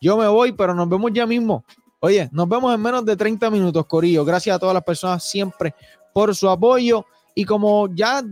Yo 0.00 0.16
me 0.16 0.26
voy, 0.26 0.52
pero 0.52 0.74
nos 0.74 0.88
vemos 0.88 1.10
ya 1.12 1.26
mismo. 1.26 1.66
Oye, 2.00 2.30
nos 2.32 2.48
vemos 2.48 2.74
en 2.74 2.80
menos 2.80 3.04
de 3.04 3.14
30 3.14 3.50
minutos, 3.50 3.84
Corillo. 3.84 4.24
Gracias 4.24 4.56
a 4.56 4.58
todas 4.58 4.74
las 4.74 4.82
personas 4.82 5.22
siempre 5.22 5.74
por 6.14 6.34
su 6.34 6.48
apoyo. 6.48 7.04
Y 7.34 7.44
como 7.44 7.88
ya 7.94 8.22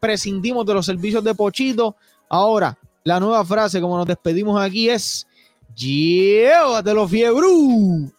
prescindimos 0.00 0.66
de 0.66 0.74
los 0.74 0.86
servicios 0.86 1.24
de 1.24 1.34
Pochito, 1.34 1.96
ahora 2.28 2.78
la 3.04 3.20
nueva 3.20 3.44
frase, 3.44 3.80
como 3.80 3.96
nos 3.96 4.06
despedimos 4.06 4.60
aquí, 4.60 4.90
es 4.90 5.26
llévatelo, 5.74 7.06
fiebru. 7.06 8.10